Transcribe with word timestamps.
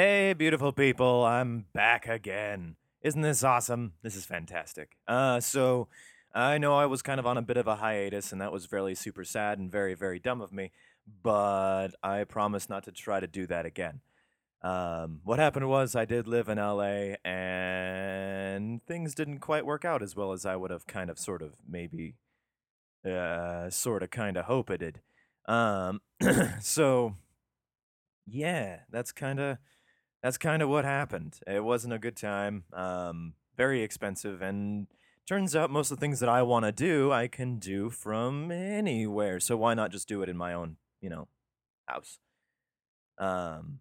Hey, 0.00 0.32
beautiful 0.32 0.70
people, 0.70 1.24
I'm 1.24 1.64
back 1.74 2.06
again. 2.06 2.76
Isn't 3.02 3.22
this 3.22 3.42
awesome? 3.42 3.94
This 4.00 4.14
is 4.14 4.24
fantastic. 4.24 4.96
Uh, 5.08 5.40
so 5.40 5.88
I 6.32 6.56
know 6.56 6.76
I 6.76 6.86
was 6.86 7.02
kind 7.02 7.18
of 7.18 7.26
on 7.26 7.36
a 7.36 7.42
bit 7.42 7.56
of 7.56 7.66
a 7.66 7.74
hiatus, 7.74 8.30
and 8.30 8.40
that 8.40 8.52
was 8.52 8.70
really 8.70 8.94
super 8.94 9.24
sad 9.24 9.58
and 9.58 9.72
very, 9.72 9.94
very 9.94 10.20
dumb 10.20 10.40
of 10.40 10.52
me, 10.52 10.70
but 11.24 11.88
I 12.00 12.22
promise 12.22 12.68
not 12.68 12.84
to 12.84 12.92
try 12.92 13.18
to 13.18 13.26
do 13.26 13.44
that 13.48 13.66
again. 13.66 14.00
Um, 14.62 15.20
what 15.24 15.40
happened 15.40 15.68
was 15.68 15.96
I 15.96 16.04
did 16.04 16.28
live 16.28 16.48
in 16.48 16.58
LA, 16.58 17.16
and 17.28 18.80
things 18.86 19.16
didn't 19.16 19.40
quite 19.40 19.66
work 19.66 19.84
out 19.84 20.00
as 20.00 20.14
well 20.14 20.30
as 20.30 20.46
I 20.46 20.54
would 20.54 20.70
have 20.70 20.86
kind 20.86 21.10
of, 21.10 21.18
sort 21.18 21.42
of, 21.42 21.54
maybe, 21.68 22.14
uh, 23.04 23.68
sort 23.68 24.04
of, 24.04 24.10
kind 24.10 24.36
of 24.36 24.44
hoped 24.44 24.70
it 24.70 24.78
did. 24.78 25.00
Um, 25.46 26.02
so 26.60 27.16
yeah, 28.30 28.80
that's 28.90 29.12
kind 29.12 29.40
of 29.40 29.58
that's 30.22 30.38
kind 30.38 30.62
of 30.62 30.68
what 30.68 30.84
happened. 30.84 31.38
It 31.46 31.64
wasn't 31.64 31.94
a 31.94 31.98
good 31.98 32.16
time. 32.16 32.64
Um, 32.72 33.34
very 33.56 33.82
expensive, 33.82 34.42
and 34.42 34.86
turns 35.26 35.54
out 35.54 35.70
most 35.70 35.90
of 35.90 35.98
the 35.98 36.00
things 36.00 36.20
that 36.20 36.28
I 36.28 36.42
want 36.42 36.64
to 36.64 36.72
do, 36.72 37.12
I 37.12 37.28
can 37.28 37.58
do 37.58 37.90
from 37.90 38.50
anywhere. 38.50 39.40
So 39.40 39.56
why 39.56 39.74
not 39.74 39.92
just 39.92 40.08
do 40.08 40.22
it 40.22 40.28
in 40.28 40.36
my 40.36 40.54
own, 40.54 40.76
you 41.00 41.10
know, 41.10 41.28
house? 41.86 42.18
Um, 43.18 43.80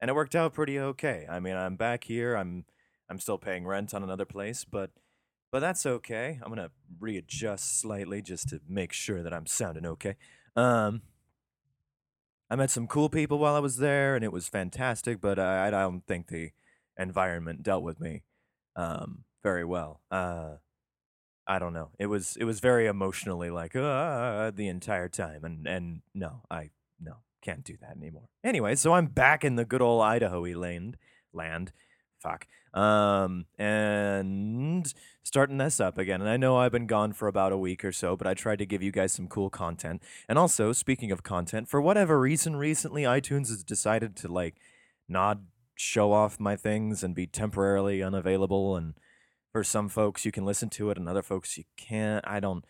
and 0.00 0.10
it 0.10 0.14
worked 0.14 0.34
out 0.34 0.54
pretty 0.54 0.78
okay. 0.78 1.26
I 1.28 1.40
mean, 1.40 1.56
I'm 1.56 1.76
back 1.76 2.04
here. 2.04 2.36
I'm 2.36 2.64
I'm 3.08 3.18
still 3.18 3.38
paying 3.38 3.66
rent 3.66 3.94
on 3.94 4.02
another 4.02 4.24
place, 4.24 4.64
but 4.64 4.90
but 5.52 5.60
that's 5.60 5.86
okay. 5.86 6.38
I'm 6.42 6.48
gonna 6.48 6.70
readjust 6.98 7.80
slightly 7.80 8.22
just 8.22 8.48
to 8.48 8.60
make 8.68 8.92
sure 8.92 9.22
that 9.22 9.32
I'm 9.32 9.46
sounding 9.46 9.86
okay. 9.86 10.16
Um, 10.54 11.02
I 12.48 12.56
met 12.56 12.70
some 12.70 12.86
cool 12.86 13.08
people 13.08 13.38
while 13.38 13.54
I 13.54 13.60
was 13.60 13.76
there, 13.76 14.14
and 14.14 14.24
it 14.24 14.32
was 14.32 14.48
fantastic. 14.48 15.20
But 15.20 15.38
I, 15.38 15.68
I 15.68 15.70
don't 15.70 16.06
think 16.06 16.28
the 16.28 16.50
environment 16.98 17.62
dealt 17.62 17.82
with 17.82 18.00
me 18.00 18.22
um, 18.76 19.24
very 19.42 19.64
well. 19.64 20.00
Uh, 20.10 20.56
I 21.46 21.58
don't 21.58 21.72
know. 21.72 21.90
It 21.98 22.06
was 22.06 22.36
it 22.36 22.44
was 22.44 22.60
very 22.60 22.86
emotionally 22.86 23.50
like 23.50 23.76
uh, 23.76 24.50
the 24.50 24.68
entire 24.68 25.08
time, 25.08 25.44
and 25.44 25.66
and 25.66 26.02
no, 26.14 26.42
I 26.50 26.70
no 27.00 27.18
can't 27.42 27.64
do 27.64 27.76
that 27.80 27.96
anymore. 27.96 28.28
Anyway, 28.42 28.74
so 28.74 28.94
I'm 28.94 29.06
back 29.06 29.44
in 29.44 29.56
the 29.56 29.64
good 29.64 29.82
old 29.82 30.02
Idaho 30.02 30.42
land 30.42 30.96
land. 31.32 31.72
Fuck. 32.18 32.46
Um, 32.76 33.46
and 33.58 34.92
starting 35.22 35.56
this 35.56 35.80
up 35.80 35.96
again. 35.96 36.20
And 36.20 36.28
I 36.28 36.36
know 36.36 36.58
I've 36.58 36.72
been 36.72 36.86
gone 36.86 37.14
for 37.14 37.26
about 37.26 37.50
a 37.50 37.56
week 37.56 37.84
or 37.84 37.90
so, 37.90 38.16
but 38.16 38.26
I 38.26 38.34
tried 38.34 38.58
to 38.58 38.66
give 38.66 38.82
you 38.82 38.92
guys 38.92 39.12
some 39.12 39.28
cool 39.28 39.48
content. 39.48 40.02
And 40.28 40.38
also, 40.38 40.72
speaking 40.72 41.10
of 41.10 41.22
content, 41.22 41.68
for 41.68 41.80
whatever 41.80 42.20
reason, 42.20 42.54
recently 42.54 43.04
iTunes 43.04 43.48
has 43.48 43.64
decided 43.64 44.14
to 44.16 44.28
like 44.28 44.56
not 45.08 45.38
show 45.74 46.12
off 46.12 46.38
my 46.38 46.54
things 46.54 47.02
and 47.02 47.14
be 47.14 47.26
temporarily 47.26 48.02
unavailable. 48.02 48.76
And 48.76 48.94
for 49.52 49.64
some 49.64 49.88
folks, 49.88 50.26
you 50.26 50.30
can 50.30 50.44
listen 50.44 50.68
to 50.70 50.90
it, 50.90 50.98
and 50.98 51.08
other 51.08 51.22
folks, 51.22 51.56
you 51.56 51.64
can't. 51.78 52.22
I 52.28 52.40
don't. 52.40 52.62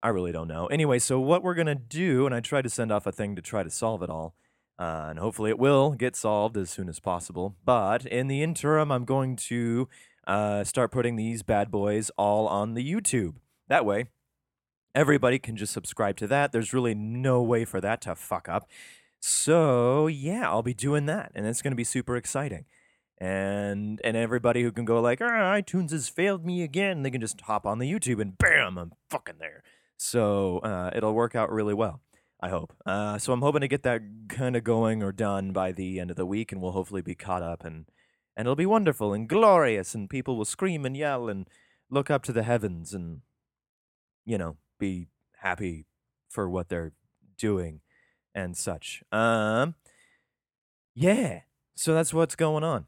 I 0.00 0.08
really 0.08 0.32
don't 0.32 0.48
know. 0.48 0.66
Anyway, 0.66 1.00
so 1.00 1.18
what 1.18 1.42
we're 1.42 1.54
gonna 1.54 1.74
do, 1.74 2.24
and 2.24 2.34
I 2.34 2.40
tried 2.40 2.62
to 2.62 2.70
send 2.70 2.92
off 2.92 3.06
a 3.06 3.12
thing 3.12 3.34
to 3.34 3.42
try 3.42 3.64
to 3.64 3.70
solve 3.70 4.02
it 4.02 4.10
all, 4.10 4.36
uh, 4.78 5.06
and 5.10 5.18
hopefully 5.18 5.50
it 5.50 5.58
will 5.58 5.92
get 5.92 6.16
solved 6.16 6.56
as 6.56 6.70
soon 6.70 6.88
as 6.88 7.00
possible. 7.00 7.56
But 7.64 8.06
in 8.06 8.28
the 8.28 8.42
interim, 8.42 8.90
I'm 8.90 9.04
going 9.04 9.36
to 9.36 9.88
uh, 10.26 10.64
start 10.64 10.90
putting 10.90 11.16
these 11.16 11.42
bad 11.42 11.70
boys 11.70 12.10
all 12.16 12.46
on 12.48 12.74
the 12.74 12.92
YouTube. 12.92 13.34
That 13.68 13.84
way, 13.84 14.06
everybody 14.94 15.38
can 15.38 15.56
just 15.56 15.72
subscribe 15.72 16.16
to 16.18 16.26
that. 16.28 16.52
There's 16.52 16.72
really 16.72 16.94
no 16.94 17.42
way 17.42 17.64
for 17.64 17.80
that 17.80 18.00
to 18.02 18.14
fuck 18.14 18.48
up. 18.48 18.68
So 19.20 20.06
yeah, 20.06 20.48
I'll 20.48 20.62
be 20.62 20.74
doing 20.74 21.06
that, 21.06 21.32
and 21.34 21.46
it's 21.46 21.62
gonna 21.62 21.76
be 21.76 21.84
super 21.84 22.16
exciting. 22.16 22.66
And 23.18 24.00
and 24.04 24.16
everybody 24.16 24.62
who 24.62 24.70
can 24.70 24.84
go 24.84 25.00
like, 25.00 25.22
"Ah, 25.22 25.54
iTunes 25.54 25.92
has 25.92 26.08
failed 26.08 26.44
me 26.44 26.62
again, 26.62 27.02
they 27.02 27.10
can 27.10 27.22
just 27.22 27.40
hop 27.42 27.64
on 27.64 27.78
the 27.78 27.90
YouTube 27.90 28.20
and 28.20 28.36
bam, 28.36 28.76
I'm 28.76 28.92
fucking 29.08 29.36
there. 29.38 29.62
So 29.96 30.58
uh, 30.58 30.90
it'll 30.94 31.14
work 31.14 31.34
out 31.34 31.50
really 31.50 31.72
well. 31.74 32.00
I 32.44 32.50
hope. 32.50 32.74
Uh, 32.84 33.16
so 33.16 33.32
I'm 33.32 33.40
hoping 33.40 33.62
to 33.62 33.68
get 33.68 33.84
that 33.84 34.02
kind 34.28 34.54
of 34.54 34.64
going 34.64 35.02
or 35.02 35.12
done 35.12 35.52
by 35.52 35.72
the 35.72 35.98
end 35.98 36.10
of 36.10 36.18
the 36.18 36.26
week, 36.26 36.52
and 36.52 36.60
we'll 36.60 36.72
hopefully 36.72 37.00
be 37.00 37.14
caught 37.14 37.42
up, 37.42 37.64
and 37.64 37.86
and 38.36 38.44
it'll 38.44 38.54
be 38.54 38.66
wonderful 38.66 39.14
and 39.14 39.26
glorious, 39.26 39.94
and 39.94 40.10
people 40.10 40.36
will 40.36 40.44
scream 40.44 40.84
and 40.84 40.94
yell 40.94 41.30
and 41.30 41.48
look 41.88 42.10
up 42.10 42.22
to 42.24 42.34
the 42.34 42.42
heavens, 42.42 42.92
and 42.92 43.22
you 44.26 44.36
know, 44.36 44.58
be 44.78 45.08
happy 45.38 45.86
for 46.28 46.46
what 46.46 46.68
they're 46.68 46.92
doing 47.38 47.80
and 48.34 48.58
such. 48.58 49.02
Um, 49.10 49.74
yeah. 50.94 51.40
So 51.74 51.94
that's 51.94 52.12
what's 52.12 52.36
going 52.36 52.62
on. 52.62 52.84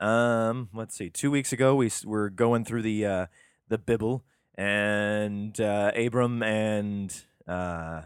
Um, 0.00 0.68
let's 0.74 0.96
see. 0.96 1.10
Two 1.10 1.30
weeks 1.30 1.52
ago, 1.52 1.76
we 1.76 1.92
were 2.04 2.28
going 2.28 2.64
through 2.64 2.82
the 2.82 3.06
uh, 3.06 3.26
the 3.68 3.78
Bible, 3.78 4.24
and 4.56 5.60
uh, 5.60 5.92
Abram 5.94 6.42
and 6.42 7.14
uh, 7.46 8.02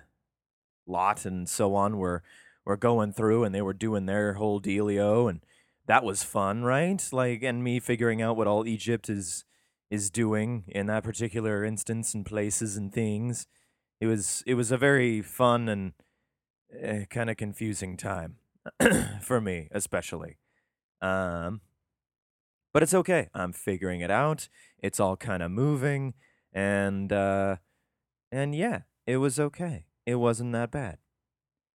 Lot 0.90 1.24
and 1.24 1.48
so 1.48 1.74
on 1.74 1.98
were 1.98 2.22
were 2.64 2.76
going 2.76 3.12
through, 3.12 3.44
and 3.44 3.54
they 3.54 3.62
were 3.62 3.72
doing 3.72 4.06
their 4.06 4.34
whole 4.34 4.60
dealio, 4.60 5.28
and 5.28 5.40
that 5.86 6.04
was 6.04 6.22
fun, 6.22 6.62
right? 6.62 7.02
Like, 7.10 7.42
and 7.42 7.64
me 7.64 7.80
figuring 7.80 8.20
out 8.22 8.36
what 8.36 8.46
all 8.46 8.66
Egypt 8.66 9.08
is 9.08 9.44
is 9.90 10.10
doing 10.10 10.64
in 10.68 10.86
that 10.86 11.02
particular 11.02 11.64
instance 11.64 12.14
and 12.14 12.24
places 12.24 12.76
and 12.76 12.92
things. 12.92 13.46
It 14.00 14.06
was 14.06 14.42
it 14.46 14.54
was 14.54 14.70
a 14.70 14.78
very 14.78 15.20
fun 15.20 15.68
and 15.68 15.92
uh, 16.82 17.06
kind 17.10 17.28
of 17.28 17.36
confusing 17.36 17.96
time 17.96 18.36
for 19.20 19.40
me, 19.40 19.68
especially. 19.72 20.38
Um, 21.02 21.60
but 22.72 22.82
it's 22.82 22.94
okay. 22.94 23.28
I'm 23.34 23.52
figuring 23.52 24.00
it 24.00 24.10
out. 24.10 24.48
It's 24.78 25.00
all 25.00 25.16
kind 25.16 25.42
of 25.42 25.50
moving, 25.50 26.14
and 26.52 27.12
uh, 27.12 27.56
and 28.30 28.54
yeah, 28.54 28.82
it 29.06 29.16
was 29.16 29.40
okay. 29.40 29.86
It 30.10 30.16
wasn't 30.16 30.52
that 30.52 30.70
bad. 30.70 30.98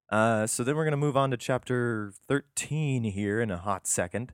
Uh, 0.09 0.45
so 0.45 0.63
then 0.63 0.75
we're 0.75 0.83
gonna 0.83 0.97
move 0.97 1.17
on 1.17 1.31
to 1.31 1.37
chapter 1.37 2.13
13 2.27 3.03
here 3.03 3.41
in 3.41 3.49
a 3.49 3.57
hot 3.57 3.87
second. 3.87 4.33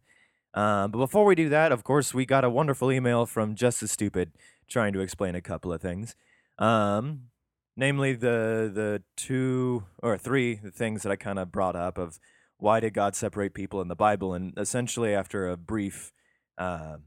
Uh, 0.53 0.87
but 0.87 0.97
before 0.97 1.23
we 1.25 1.35
do 1.35 1.49
that, 1.49 1.71
of 1.71 1.83
course, 1.83 2.13
we 2.13 2.25
got 2.25 2.43
a 2.43 2.49
wonderful 2.49 2.91
email 2.91 3.25
from 3.25 3.55
Just 3.55 3.81
as 3.81 3.91
Stupid 3.91 4.31
trying 4.67 4.93
to 4.93 4.99
explain 4.99 5.35
a 5.35 5.41
couple 5.41 5.71
of 5.71 5.81
things. 5.81 6.15
Um, 6.57 7.27
namely 7.77 8.13
the 8.13 8.71
the 8.73 9.03
two 9.15 9.83
or 10.01 10.17
three 10.17 10.55
things 10.55 11.03
that 11.03 11.11
I 11.11 11.15
kind 11.15 11.39
of 11.39 11.51
brought 11.51 11.75
up 11.75 11.97
of 11.97 12.19
why 12.57 12.79
did 12.79 12.93
God 12.93 13.15
separate 13.15 13.53
people 13.53 13.81
in 13.81 13.87
the 13.87 13.95
Bible, 13.95 14.33
and 14.33 14.53
essentially 14.57 15.13
after 15.13 15.49
a 15.49 15.57
brief 15.57 16.11
uh, 16.57 16.97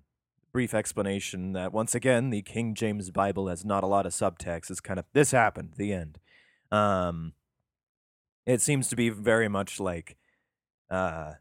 brief 0.52 0.74
explanation 0.74 1.52
that 1.52 1.72
once 1.72 1.94
again 1.94 2.30
the 2.30 2.42
King 2.42 2.74
James 2.74 3.10
Bible 3.10 3.48
has 3.48 3.64
not 3.64 3.84
a 3.84 3.88
lot 3.88 4.06
of 4.06 4.12
subtext. 4.12 4.70
It's 4.70 4.80
kind 4.80 4.98
of 4.98 5.04
this 5.12 5.32
happened, 5.32 5.74
the 5.76 5.92
end. 5.92 6.18
Um, 6.70 7.32
it 8.46 8.60
seems 8.60 8.88
to 8.88 8.96
be 8.96 9.08
very 9.08 9.48
much 9.48 9.80
like 9.80 10.16
uh, 10.90 11.34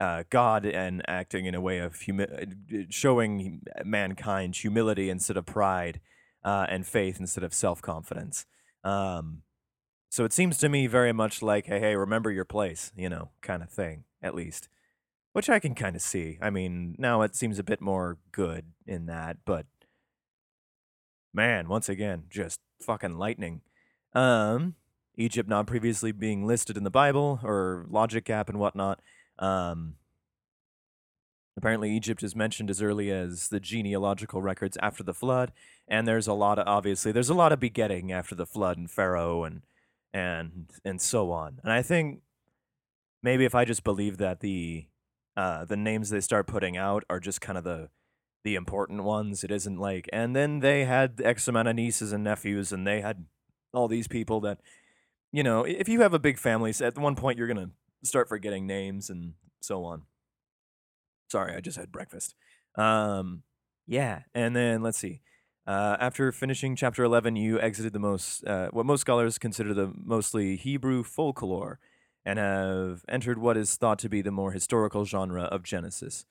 uh, 0.00 0.24
God 0.30 0.64
and 0.66 1.02
acting 1.08 1.46
in 1.46 1.54
a 1.54 1.60
way 1.60 1.78
of 1.78 2.00
humi- 2.00 2.86
showing 2.90 3.62
mankind 3.84 4.56
humility 4.56 5.10
instead 5.10 5.36
of 5.36 5.46
pride, 5.46 6.00
uh, 6.44 6.66
and 6.68 6.86
faith 6.86 7.18
instead 7.20 7.44
of 7.44 7.54
self 7.54 7.80
confidence. 7.82 8.46
Um, 8.84 9.42
so 10.08 10.24
it 10.24 10.32
seems 10.32 10.58
to 10.58 10.68
me 10.68 10.86
very 10.86 11.12
much 11.12 11.40
like, 11.40 11.66
hey, 11.66 11.80
hey, 11.80 11.96
remember 11.96 12.30
your 12.30 12.44
place, 12.44 12.92
you 12.96 13.08
know, 13.08 13.30
kind 13.40 13.62
of 13.62 13.70
thing, 13.70 14.04
at 14.22 14.34
least, 14.34 14.68
which 15.32 15.48
I 15.48 15.58
can 15.58 15.74
kind 15.74 15.96
of 15.96 16.02
see. 16.02 16.38
I 16.42 16.50
mean, 16.50 16.96
now 16.98 17.22
it 17.22 17.34
seems 17.34 17.58
a 17.58 17.64
bit 17.64 17.80
more 17.80 18.18
good 18.30 18.66
in 18.86 19.06
that, 19.06 19.38
but 19.44 19.66
man, 21.32 21.68
once 21.68 21.88
again, 21.88 22.24
just 22.28 22.58
fucking 22.82 23.16
lightning. 23.16 23.62
Um, 24.14 24.74
Egypt 25.16 25.48
not 25.48 25.66
previously 25.66 26.12
being 26.12 26.46
listed 26.46 26.76
in 26.76 26.84
the 26.84 26.90
Bible 26.90 27.40
or 27.42 27.86
logic 27.88 28.24
gap 28.24 28.48
and 28.48 28.58
whatnot. 28.58 29.00
Um, 29.38 29.96
apparently, 31.56 31.90
Egypt 31.90 32.22
is 32.22 32.34
mentioned 32.36 32.70
as 32.70 32.82
early 32.82 33.10
as 33.10 33.48
the 33.48 33.60
genealogical 33.60 34.42
records 34.42 34.76
after 34.80 35.02
the 35.02 35.14
flood, 35.14 35.52
and 35.88 36.06
there's 36.06 36.26
a 36.26 36.34
lot 36.34 36.58
of 36.58 36.66
obviously 36.66 37.12
there's 37.12 37.30
a 37.30 37.34
lot 37.34 37.52
of 37.52 37.60
begetting 37.60 38.12
after 38.12 38.34
the 38.34 38.46
flood 38.46 38.78
and 38.78 38.90
Pharaoh 38.90 39.44
and 39.44 39.62
and 40.12 40.70
and 40.84 41.00
so 41.00 41.30
on. 41.30 41.60
And 41.62 41.72
I 41.72 41.82
think 41.82 42.20
maybe 43.22 43.44
if 43.44 43.54
I 43.54 43.64
just 43.64 43.84
believe 43.84 44.18
that 44.18 44.40
the 44.40 44.86
uh, 45.36 45.64
the 45.64 45.76
names 45.76 46.10
they 46.10 46.20
start 46.20 46.46
putting 46.46 46.76
out 46.76 47.04
are 47.08 47.20
just 47.20 47.40
kind 47.40 47.58
of 47.58 47.64
the 47.64 47.88
the 48.44 48.54
important 48.54 49.04
ones. 49.04 49.44
It 49.44 49.50
isn't 49.50 49.78
like, 49.78 50.08
and 50.12 50.34
then 50.34 50.60
they 50.60 50.84
had 50.84 51.20
X 51.22 51.46
amount 51.48 51.68
of 51.68 51.76
nieces 51.76 52.12
and 52.12 52.24
nephews, 52.24 52.72
and 52.72 52.86
they 52.86 53.00
had 53.00 53.26
all 53.72 53.88
these 53.88 54.08
people 54.08 54.40
that 54.40 54.58
you 55.32 55.42
know, 55.42 55.64
if 55.64 55.88
you 55.88 56.02
have 56.02 56.12
a 56.12 56.18
big 56.18 56.38
family, 56.38 56.74
at 56.80 56.98
one 56.98 57.16
point 57.16 57.38
you're 57.38 57.48
gonna 57.48 57.70
start 58.04 58.28
forgetting 58.28 58.66
names 58.66 59.08
and 59.08 59.34
so 59.60 59.84
on. 59.84 60.02
Sorry, 61.30 61.56
I 61.56 61.60
just 61.60 61.78
had 61.78 61.90
breakfast. 61.90 62.34
Um, 62.76 63.42
yeah, 63.86 64.22
and 64.34 64.54
then 64.54 64.82
let's 64.82 64.98
see. 64.98 65.20
Uh, 65.66 65.96
after 66.00 66.32
finishing 66.32 66.74
chapter 66.74 67.04
11, 67.04 67.36
you 67.36 67.60
exited 67.60 67.92
the 67.92 67.98
most, 67.98 68.44
uh, 68.44 68.68
what 68.72 68.84
most 68.84 69.00
scholars 69.00 69.38
consider 69.38 69.72
the 69.72 69.92
mostly 69.96 70.56
Hebrew 70.56 71.04
folklore, 71.04 71.78
and 72.24 72.38
have 72.38 73.04
entered 73.08 73.38
what 73.38 73.56
is 73.56 73.76
thought 73.76 73.98
to 74.00 74.08
be 74.08 74.22
the 74.22 74.30
more 74.30 74.52
historical 74.52 75.04
genre 75.04 75.44
of 75.44 75.62
Genesis. 75.62 76.24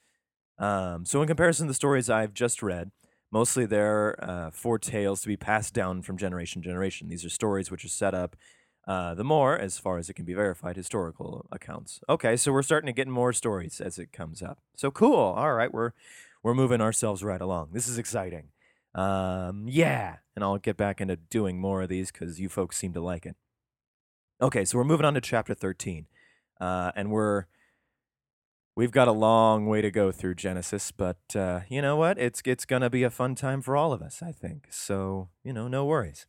Um, 0.58 1.06
so, 1.06 1.22
in 1.22 1.28
comparison 1.28 1.68
to 1.68 1.72
the 1.72 1.76
stories 1.76 2.10
I've 2.10 2.34
just 2.34 2.62
read, 2.62 2.92
mostly 3.32 3.66
they're 3.66 4.16
uh, 4.24 4.52
for 4.52 4.78
tales 4.78 5.22
to 5.22 5.28
be 5.28 5.38
passed 5.38 5.74
down 5.74 6.02
from 6.02 6.18
generation 6.18 6.62
to 6.62 6.68
generation. 6.68 7.10
These 7.10 7.26
are 7.26 7.30
stories 7.30 7.72
which 7.72 7.86
are 7.86 7.90
set 7.90 8.14
up 8.14 8.36
uh, 8.88 9.14
the 9.14 9.24
more, 9.24 9.58
as 9.58 9.78
far 9.78 9.98
as 10.00 10.10
it 10.10 10.16
can 10.16 10.26
be 10.26 10.34
verified, 10.34 10.76
historical 10.76 11.46
accounts. 11.52 12.00
Okay, 12.10 12.36
so 12.36 12.52
we're 12.52 12.64
starting 12.64 12.88
to 12.88 12.94
get 12.94 13.08
more 13.08 13.32
stories 13.32 13.80
as 13.80 14.00
it 14.00 14.12
comes 14.12 14.42
up. 14.42 14.60
So 14.76 14.92
cool. 14.92 15.20
All 15.20 15.54
right, 15.54 15.72
we're 15.72 15.92
we're 16.44 16.56
moving 16.56 16.82
ourselves 16.82 17.24
right 17.24 17.42
along. 17.42 17.70
This 17.74 17.88
is 17.88 17.98
exciting. 17.98 18.50
Um, 18.96 19.68
yeah, 19.68 20.18
and 20.36 20.44
I'll 20.44 20.58
get 20.58 20.78
back 20.78 21.00
into 21.00 21.16
doing 21.16 21.60
more 21.60 21.84
of 21.84 21.90
these 21.90 22.12
because 22.12 22.40
you 22.40 22.50
folks 22.50 22.76
seem 22.78 22.94
to 22.94 23.02
like 23.02 23.26
it. 23.26 23.36
Okay, 24.42 24.66
so 24.66 24.78
we're 24.78 24.84
moving 24.84 25.06
on 25.06 25.14
to 25.14 25.22
chapter 25.22 25.54
thirteen, 25.54 26.08
uh, 26.60 26.92
and 26.96 27.12
we're 27.12 27.46
we've 28.82 28.92
got 28.92 29.08
a 29.08 29.12
long 29.12 29.68
way 29.68 29.80
to 29.80 29.92
go 29.92 30.12
through 30.12 30.34
Genesis, 30.34 30.92
but 30.92 31.36
uh, 31.36 31.60
you 31.70 31.84
know 31.84 31.96
what? 31.96 32.18
It's 32.18 32.42
it's 32.46 32.66
gonna 32.66 32.90
be 32.90 33.04
a 33.04 33.12
fun 33.12 33.36
time 33.36 33.62
for 33.62 33.78
all 33.78 33.94
of 33.94 34.02
us, 34.02 34.24
I 34.24 34.32
think. 34.32 34.70
So 34.72 35.30
you 35.44 35.54
know, 35.54 35.68
no 35.68 35.86
worries. 35.86 36.26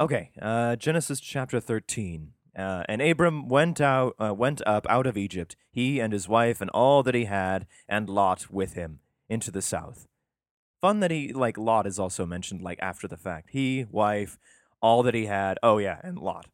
Okay, 0.00 0.32
uh, 0.42 0.74
Genesis 0.74 1.20
chapter 1.20 1.60
13. 1.60 2.32
Uh, 2.58 2.82
and 2.88 3.00
Abram 3.00 3.48
went 3.48 3.80
out, 3.80 4.16
uh, 4.18 4.34
went 4.34 4.60
up 4.66 4.84
out 4.90 5.06
of 5.06 5.16
Egypt, 5.16 5.54
he 5.70 6.00
and 6.00 6.12
his 6.12 6.28
wife 6.28 6.60
and 6.60 6.68
all 6.70 7.04
that 7.04 7.14
he 7.14 7.26
had, 7.26 7.68
and 7.88 8.08
Lot 8.08 8.50
with 8.50 8.72
him, 8.72 8.98
into 9.28 9.52
the 9.52 9.62
south. 9.62 10.08
Fun 10.80 10.98
that 10.98 11.12
he 11.12 11.32
like 11.32 11.56
Lot 11.56 11.86
is 11.86 12.00
also 12.00 12.26
mentioned 12.26 12.60
like 12.60 12.80
after 12.82 13.06
the 13.06 13.16
fact. 13.16 13.50
He, 13.52 13.86
wife, 13.88 14.36
all 14.82 15.04
that 15.04 15.14
he 15.14 15.26
had. 15.26 15.58
Oh 15.62 15.78
yeah, 15.78 16.00
and 16.02 16.18
Lot. 16.18 16.46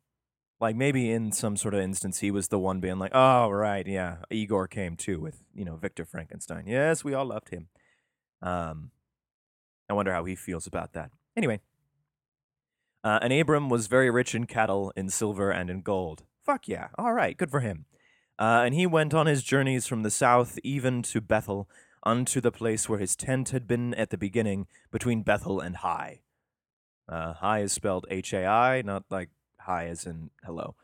Like 0.65 0.77
maybe 0.77 1.11
in 1.11 1.31
some 1.31 1.59
sort 1.59 1.75
of 1.75 1.81
instance, 1.81 2.21
he 2.21 2.31
was 2.31 2.49
the 2.49 2.59
one 2.59 2.81
being 2.81 2.99
like, 2.99 3.13
"Oh 3.15 3.51
right, 3.51 3.87
yeah." 3.87 4.25
Igor 4.31 4.67
came 4.67 4.97
too 4.97 5.21
with 5.21 5.43
you 5.55 5.63
know 5.63 5.77
Victor 5.77 6.07
Frankenstein. 6.07 6.65
Yes, 6.67 7.05
we 7.05 7.13
all 7.13 7.27
loved 7.27 7.51
him. 7.51 7.69
Um, 8.41 8.91
I 9.91 9.93
wonder 9.93 10.15
how 10.15 10.25
he 10.25 10.35
feels 10.35 10.67
about 10.67 10.95
that. 10.95 11.11
Anyway, 11.37 11.61
uh, 13.05 13.19
and 13.21 13.31
Abram 13.31 13.69
was 13.69 13.89
very 13.89 14.09
rich 14.11 14.35
in 14.35 14.47
cattle, 14.47 14.91
in 14.97 15.11
silver, 15.11 15.51
and 15.51 15.69
in 15.69 15.83
gold. 15.83 16.25
Fuck 16.43 16.67
yeah. 16.67 16.89
All 16.97 17.13
right, 17.13 17.37
good 17.37 17.51
for 17.51 17.61
him. 17.61 17.85
Uh, 18.39 18.63
and 18.65 18.75
he 18.75 18.87
went 18.87 19.13
on 19.13 19.27
his 19.27 19.43
journeys 19.43 19.87
from 19.87 20.03
the 20.03 20.11
south 20.11 20.59
even 20.65 21.03
to 21.03 21.21
Bethel, 21.21 21.69
unto 22.05 22.41
the 22.41 22.51
place 22.51 22.89
where 22.89 23.01
his 23.01 23.15
tent 23.17 23.51
had 23.51 23.67
been 23.67 23.93
at 23.95 24.09
the 24.09 24.17
beginning, 24.17 24.67
between 24.91 25.23
Bethel 25.23 25.61
and 25.61 25.77
Hai. 25.77 26.23
Uh, 27.07 27.35
Hai 27.35 27.61
is 27.61 27.73
spelled 27.75 28.07
H 28.09 28.33
A 28.33 28.47
I, 28.47 28.81
not 28.81 29.05
like 29.11 29.29
hi 29.67 29.87
as 29.87 30.07
in 30.07 30.31
hello. 30.45 30.75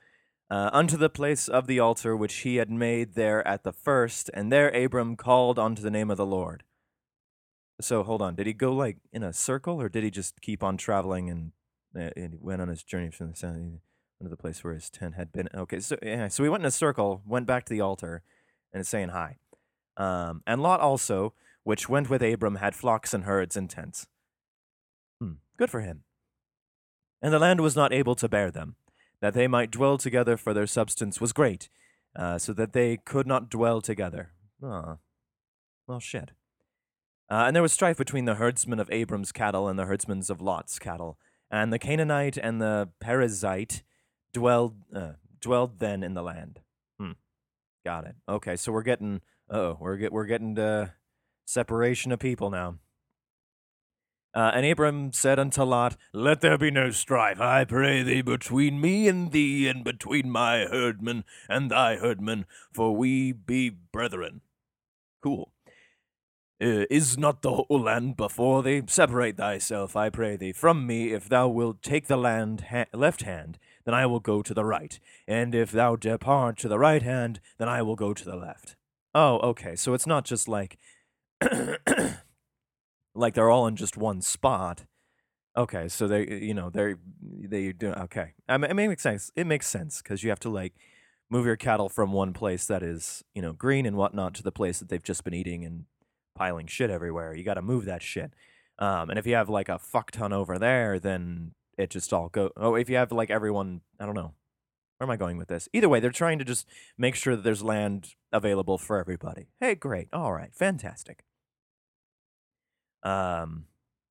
Uh, 0.51 0.69
unto 0.73 0.97
the 0.97 1.11
place 1.11 1.47
of 1.49 1.67
the 1.67 1.79
altar 1.79 2.17
which 2.17 2.39
he 2.39 2.57
had 2.57 2.71
made 2.71 3.15
there 3.15 3.47
at 3.47 3.63
the 3.63 3.73
first, 3.73 4.31
and 4.35 4.51
there 4.51 4.69
Abram 4.71 5.17
called 5.17 5.59
unto 5.59 5.81
the 5.81 5.91
name 5.91 6.11
of 6.11 6.17
the 6.17 6.27
Lord. 6.27 6.65
So 7.81 8.03
hold 8.03 8.21
on, 8.21 8.35
did 8.35 8.47
he 8.47 8.53
go 8.53 8.73
like 8.73 8.99
in 9.13 9.23
a 9.23 9.33
circle, 9.33 9.81
or 9.81 9.89
did 9.89 10.03
he 10.03 10.11
just 10.11 10.41
keep 10.41 10.63
on 10.63 10.77
traveling 10.77 11.31
and 11.31 11.53
uh, 11.97 12.11
and 12.17 12.35
he 12.35 12.39
went 12.41 12.63
on 12.63 12.69
his 12.69 12.83
journey 12.83 13.11
from 13.11 13.31
the 13.31 13.37
south 13.37 13.57
into 13.57 13.81
the 14.29 14.37
place 14.37 14.63
where 14.63 14.75
his 14.75 14.91
tent 14.91 15.15
had 15.15 15.33
been. 15.33 15.49
Okay, 15.55 15.81
so 15.81 15.97
yeah, 16.03 16.29
so 16.29 16.43
we 16.43 16.49
went 16.49 16.63
in 16.63 16.67
a 16.67 16.71
circle, 16.71 17.23
went 17.27 17.47
back 17.47 17.65
to 17.65 17.73
the 17.73 17.81
altar, 17.81 18.23
and 18.73 18.81
it's 18.81 18.89
saying 18.89 19.09
hi. 19.09 19.39
Um, 19.97 20.43
and 20.47 20.63
Lot 20.63 20.81
also, 20.81 21.35
which 21.65 21.89
went 21.89 22.11
with 22.11 22.23
Abram, 22.23 22.57
had 22.57 22.75
flocks 22.75 23.15
and 23.15 23.25
herds 23.25 23.57
and 23.57 23.69
tents. 23.69 24.07
Hmm, 25.21 25.35
good 25.57 25.71
for 25.71 25.81
him. 25.81 26.05
And 27.23 27.33
the 27.33 27.39
land 27.39 27.61
was 27.61 27.77
not 27.77 27.93
able 27.93 28.15
to 28.17 28.29
bear 28.29 28.51
them, 28.51 28.77
that 29.21 29.35
they 29.35 29.47
might 29.47 29.71
dwell 29.71 29.99
together, 29.99 30.37
for 30.37 30.55
their 30.55 30.67
substance 30.67 31.21
was 31.21 31.33
great, 31.33 31.69
uh, 32.17 32.39
so 32.39 32.53
that 32.53 32.73
they 32.73 32.97
could 32.97 33.27
not 33.27 33.51
dwell 33.51 33.81
together. 33.81 34.33
Ah, 34.63 34.99
well, 35.87 36.01
shit. 36.01 36.33
Uh, 37.31 37.45
and 37.47 37.55
there 37.55 37.63
was 37.63 37.73
strife 37.73 37.97
between 37.97 38.25
the 38.25 38.35
herdsmen 38.35 38.81
of 38.81 38.91
Abram's 38.91 39.31
cattle 39.31 39.69
and 39.69 39.79
the 39.79 39.87
herdsmen 39.87 40.23
of 40.29 40.41
Lot's 40.41 40.79
cattle. 40.79 41.17
And 41.51 41.73
the 41.73 41.79
Canaanite 41.79 42.37
and 42.37 42.61
the 42.61 42.91
Perizzite 43.03 43.83
dwelled 44.33 44.75
uh, 44.95 45.13
dwelled 45.41 45.79
then 45.79 46.03
in 46.03 46.15
the 46.15 46.23
land. 46.23 46.61
Hmm. 46.99 47.13
Got 47.85 48.07
it. 48.07 48.17
Okay, 48.29 48.57
so 48.57 48.73
we're 48.73 48.83
getting 48.83 49.21
oh, 49.49 49.77
we're 49.81 49.97
get 49.97 50.13
we're 50.13 50.27
getting 50.27 50.55
to 50.57 50.93
separation 51.45 52.13
of 52.13 52.19
people 52.19 52.51
now. 52.51 52.77
Uh, 54.33 54.53
and 54.55 54.65
Abram 54.65 55.13
said 55.13 55.39
unto 55.39 55.63
Lot, 55.63 55.97
Let 56.13 56.41
there 56.41 56.59
be 56.59 56.71
no 56.71 56.91
strife, 56.91 57.41
I 57.41 57.65
pray 57.65 58.03
thee, 58.03 58.23
between 58.23 58.81
me 58.81 59.09
and 59.09 59.33
thee, 59.33 59.67
and 59.67 59.83
between 59.83 60.31
my 60.31 60.67
herdmen 60.71 61.25
and 61.49 61.71
thy 61.71 61.97
herdmen, 61.97 62.47
for 62.73 62.95
we 62.95 63.33
be 63.33 63.71
brethren. 63.71 64.43
Cool. 65.21 65.53
Uh, 66.63 66.85
is 66.91 67.17
not 67.17 67.43
the 67.43 67.53
whole 67.53 67.81
land 67.81 68.17
before 68.17 68.63
thee? 68.63 68.83
Separate 68.87 69.37
thyself, 69.37 69.97
I 69.97 70.11
pray 70.11 70.37
thee, 70.37 70.53
from 70.53 70.87
me. 70.87 71.13
If 71.13 71.29
thou 71.29 71.49
wilt 71.49 71.83
take 71.83 72.07
the 72.07 72.19
land 72.19 72.67
ha- 72.71 72.85
left 72.93 73.23
hand, 73.23 73.59
then 73.85 73.95
I 73.95 74.07
will 74.07 74.21
go 74.21 74.43
to 74.43 74.55
the 74.55 74.65
right. 74.65 75.01
And 75.27 75.55
if 75.55 75.73
thou 75.73 75.97
depart 75.97 76.59
to 76.59 76.69
the 76.69 76.79
right 76.79 77.03
hand, 77.03 77.41
then 77.59 77.69
I 77.69 77.83
will 77.83 77.97
go 77.97 78.13
to 78.13 78.25
the 78.25 78.37
left. 78.37 78.77
Oh, 79.15 79.39
okay. 79.39 79.75
So 79.75 79.95
it's 79.95 80.07
not 80.07 80.25
just 80.25 80.49
like 80.49 80.79
like 83.15 83.35
they're 83.35 83.51
all 83.51 83.67
in 83.67 83.77
just 83.77 83.97
one 83.97 84.21
spot. 84.21 84.85
Okay, 85.57 85.89
so 85.89 86.07
they 86.07 86.27
you 86.27 86.55
know 86.55 86.71
they're 86.71 86.99
they 87.23 87.73
do 87.73 87.93
okay. 87.93 88.35
I 88.49 88.57
mean, 88.59 88.71
it 88.71 88.75
makes 88.75 89.03
sense. 89.03 89.31
It 89.35 89.47
makes 89.47 89.67
sense 89.67 90.01
because 90.03 90.23
you 90.23 90.31
have 90.31 90.41
to 90.41 90.51
like 90.51 90.75
move 91.29 91.47
your 91.47 91.57
cattle 91.57 91.89
from 91.89 92.13
one 92.13 92.33
place 92.33 92.67
that 92.67 92.83
is 92.83 93.25
you 93.35 93.43
know 93.43 93.53
green 93.53 93.87
and 93.87 93.97
whatnot 93.97 94.35
to 94.35 94.43
the 94.43 94.53
place 94.53 94.79
that 94.79 94.89
they've 94.89 95.03
just 95.03 95.25
been 95.25 95.35
eating 95.35 95.65
and 95.65 95.85
piling 96.35 96.67
shit 96.67 96.91
everywhere. 96.91 97.35
You 97.35 97.45
got 97.45 97.55
to 97.55 97.63
move 97.63 97.85
that 97.85 98.03
shit. 98.03 98.33
Um, 98.79 99.11
and 99.11 99.19
if 99.19 99.27
you 99.27 99.35
have 99.35 99.49
like 99.49 99.69
a 99.69 99.79
fuck 99.79 100.11
ton 100.11 100.33
over 100.33 100.59
there, 100.59 100.99
then 100.99 101.53
it 101.77 101.91
just 101.91 102.13
all 102.13 102.29
go. 102.29 102.51
Oh, 102.57 102.75
if 102.77 102.89
you 102.89 102.97
have 102.97 103.13
like 103.13 103.31
everyone, 103.31 103.83
I 103.99 104.07
don't 104.07 104.15
know. 104.15 104.35
Where 104.99 105.07
am 105.07 105.11
I 105.11 105.17
going 105.17 105.39
with 105.39 105.49
this? 105.49 105.69
Either 105.73 105.89
way, 105.89 105.99
they're 105.99 106.11
trying 106.11 106.39
to 106.39 106.45
just 106.45 106.67
make 106.99 107.15
sure 107.15 107.35
that 107.35 107.43
there's 107.43 107.63
land 107.63 108.15
available 108.33 108.77
for 108.77 108.99
everybody. 108.99 109.49
Hey, 109.59 109.75
great. 109.75 110.09
All 110.13 110.33
right. 110.33 110.55
Fantastic. 110.55 111.25
Um, 113.03 113.67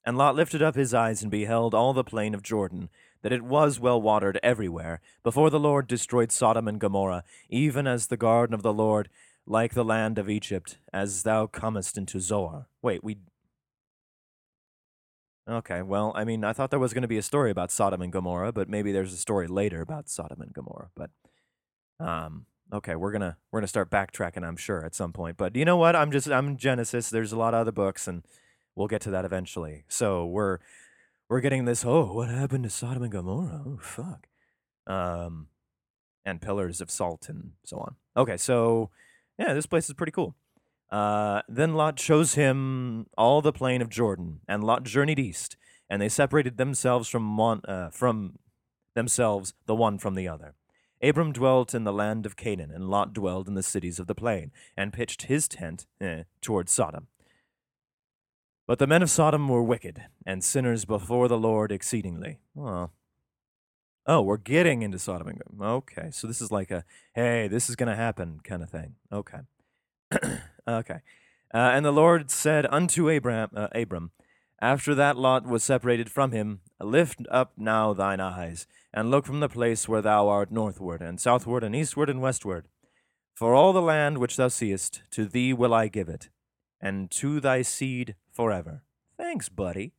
and 0.06 0.18
Lot 0.18 0.36
lifted 0.36 0.62
up 0.62 0.76
his 0.76 0.94
eyes 0.94 1.22
and 1.22 1.30
beheld 1.30 1.74
all 1.74 1.94
the 1.94 2.04
plain 2.04 2.34
of 2.34 2.42
Jordan, 2.42 2.90
that 3.22 3.32
it 3.32 3.44
was 3.44 3.80
well 3.80 4.02
watered 4.02 4.40
everywhere, 4.42 5.02
before 5.24 5.50
the 5.50 5.60
Lord 5.60 5.88
destroyed 5.88 6.32
Sodom 6.32 6.68
and 6.68 6.80
Gomorrah, 6.80 7.24
even 7.50 7.86
as 7.86 8.08
the 8.08 8.18
garden 8.18 8.54
of 8.54 8.64
the 8.64 8.74
Lord 8.74 9.10
like 9.46 9.74
the 9.74 9.84
land 9.84 10.18
of 10.18 10.30
Egypt, 10.30 10.78
as 10.94 11.24
thou 11.24 11.48
comest 11.48 11.98
into 11.98 12.20
Zoar. 12.20 12.68
Wait, 12.82 13.04
we. 13.04 13.18
Okay, 15.50 15.82
well, 15.82 16.14
I 16.16 16.24
mean, 16.24 16.44
I 16.44 16.54
thought 16.54 16.70
there 16.70 16.80
was 16.80 16.94
going 16.94 17.02
to 17.02 17.08
be 17.08 17.18
a 17.18 17.24
story 17.24 17.50
about 17.50 17.72
Sodom 17.72 18.04
and 18.04 18.14
Gomorrah, 18.14 18.52
but 18.52 18.70
maybe 18.70 18.92
there's 18.92 19.14
a 19.14 19.18
story 19.18 19.48
later 19.48 19.82
about 19.82 20.08
Sodom 20.08 20.42
and 20.42 20.54
Gomorrah. 20.54 20.92
But, 20.96 21.10
um, 22.00 22.46
okay, 22.72 22.96
we're 22.96 23.12
gonna 23.12 23.38
we're 23.52 23.60
gonna 23.60 23.68
start 23.68 23.90
backtracking, 23.90 24.46
I'm 24.46 24.58
sure, 24.58 24.86
at 24.86 24.94
some 24.94 25.12
point. 25.12 25.38
But 25.38 25.56
you 25.56 25.66
know 25.66 25.78
what? 25.78 25.96
I'm 25.96 26.12
just 26.12 26.30
I'm 26.30 26.56
Genesis. 26.56 27.10
There's 27.10 27.32
a 27.32 27.38
lot 27.38 27.56
of 27.56 27.62
other 27.62 27.72
books, 27.72 28.08
and 28.08 28.24
we'll 28.76 28.88
get 28.88 29.02
to 29.02 29.12
that 29.12 29.26
eventually. 29.26 29.84
So 29.88 30.26
we're 30.26 30.60
we're 31.30 31.42
getting 31.42 31.66
this. 31.66 31.86
Oh, 31.86 32.14
what 32.14 32.30
happened 32.30 32.64
to 32.64 32.70
Sodom 32.70 33.04
and 33.04 33.12
Gomorrah? 33.12 33.64
Oh, 33.66 33.80
fuck. 33.82 34.28
Um, 34.88 35.48
and 36.26 36.42
pillars 36.42 36.82
of 36.82 36.90
salt 36.90 37.30
and 37.30 37.52
so 37.64 37.78
on. 37.78 37.96
Okay, 38.18 38.38
so 38.38 38.90
yeah, 39.38 39.54
this 39.54 39.66
place 39.66 39.88
is 39.88 39.94
pretty 39.94 40.12
cool. 40.12 40.36
Uh, 40.92 41.42
then 41.48 41.76
Lot 41.76 41.98
chose 41.98 42.34
him 42.34 43.08
all 43.18 43.42
the 43.42 43.54
plain 43.54 43.82
of 43.82 43.90
Jordan, 43.90 44.42
and 44.48 44.64
Lot 44.64 44.84
journeyed 44.84 45.20
east, 45.20 45.56
and 45.90 46.02
they 46.02 46.10
separated 46.10 46.58
themselves 46.58 47.08
from 47.08 47.38
one, 47.38 47.62
uh, 47.68 47.90
from 47.92 48.40
themselves 48.96 49.54
the 49.68 49.76
one 49.76 50.00
from 50.00 50.16
the 50.16 50.28
other. 50.28 50.56
Abram 51.02 51.32
dwelt 51.32 51.74
in 51.74 51.84
the 51.84 51.94
land 51.94 52.26
of 52.26 52.36
Canaan, 52.36 52.72
and 52.72 52.90
Lot 52.90 53.14
dwelled 53.14 53.48
in 53.48 53.54
the 53.54 53.64
cities 53.64 54.00
of 54.00 54.08
the 54.08 54.16
plain, 54.16 54.52
and 54.76 54.92
pitched 54.92 55.24
his 55.24 55.48
tent 55.48 55.86
eh, 56.02 56.24
toward 56.42 56.70
Sodom. 56.70 57.08
But 58.70 58.78
the 58.78 58.86
men 58.86 59.02
of 59.02 59.10
Sodom 59.10 59.48
were 59.50 59.64
wicked, 59.64 60.04
and 60.28 60.44
sinners 60.44 60.86
before 60.86 61.28
the 61.28 61.40
Lord 61.40 61.72
exceedingly. 61.72 62.38
Oh, 62.56 62.92
Oh, 64.06 64.22
we're 64.22 64.38
getting 64.38 64.84
into 64.84 65.00
Sodom 65.00 65.28
and 65.28 65.40
Gomorrah. 65.40 65.74
Okay, 65.78 66.10
so 66.12 66.28
this 66.28 66.40
is 66.40 66.52
like 66.52 66.70
a 66.70 66.84
hey, 67.16 67.48
this 67.48 67.68
is 67.68 67.76
gonna 67.76 67.96
happen 67.96 68.42
kind 68.44 68.62
of 68.62 68.70
thing. 68.70 68.94
Okay, 69.12 69.40
okay. 70.68 71.00
Uh, 71.52 71.58
and 71.74 71.84
the 71.84 71.92
Lord 71.92 72.30
said 72.30 72.68
unto 72.70 73.10
Abram, 73.10 73.50
uh, 73.56 73.70
Abram, 73.74 74.12
after 74.62 74.94
that 74.94 75.18
Lot 75.18 75.48
was 75.48 75.64
separated 75.64 76.12
from 76.12 76.32
him, 76.32 76.60
lift 76.80 77.22
up 77.32 77.54
now 77.58 77.94
thine 77.94 78.20
eyes, 78.20 78.68
and 78.94 79.10
look 79.10 79.26
from 79.26 79.40
the 79.40 79.50
place 79.50 79.90
where 79.90 80.04
thou 80.04 80.28
art 80.28 80.52
northward, 80.52 81.02
and 81.02 81.20
southward, 81.20 81.64
and 81.64 81.76
eastward, 81.76 82.08
and 82.08 82.22
westward. 82.22 82.68
For 83.34 83.56
all 83.56 83.74
the 83.74 83.82
land 83.82 84.20
which 84.20 84.38
thou 84.38 84.50
seest, 84.50 85.02
to 85.10 85.26
thee 85.26 85.54
will 85.54 85.74
I 85.74 85.88
give 85.88 86.08
it, 86.08 86.30
and 86.80 87.10
to 87.12 87.40
thy 87.40 87.64
seed 87.64 88.14
forever. 88.40 88.84
Thanks, 89.18 89.50
buddy. 89.50 89.92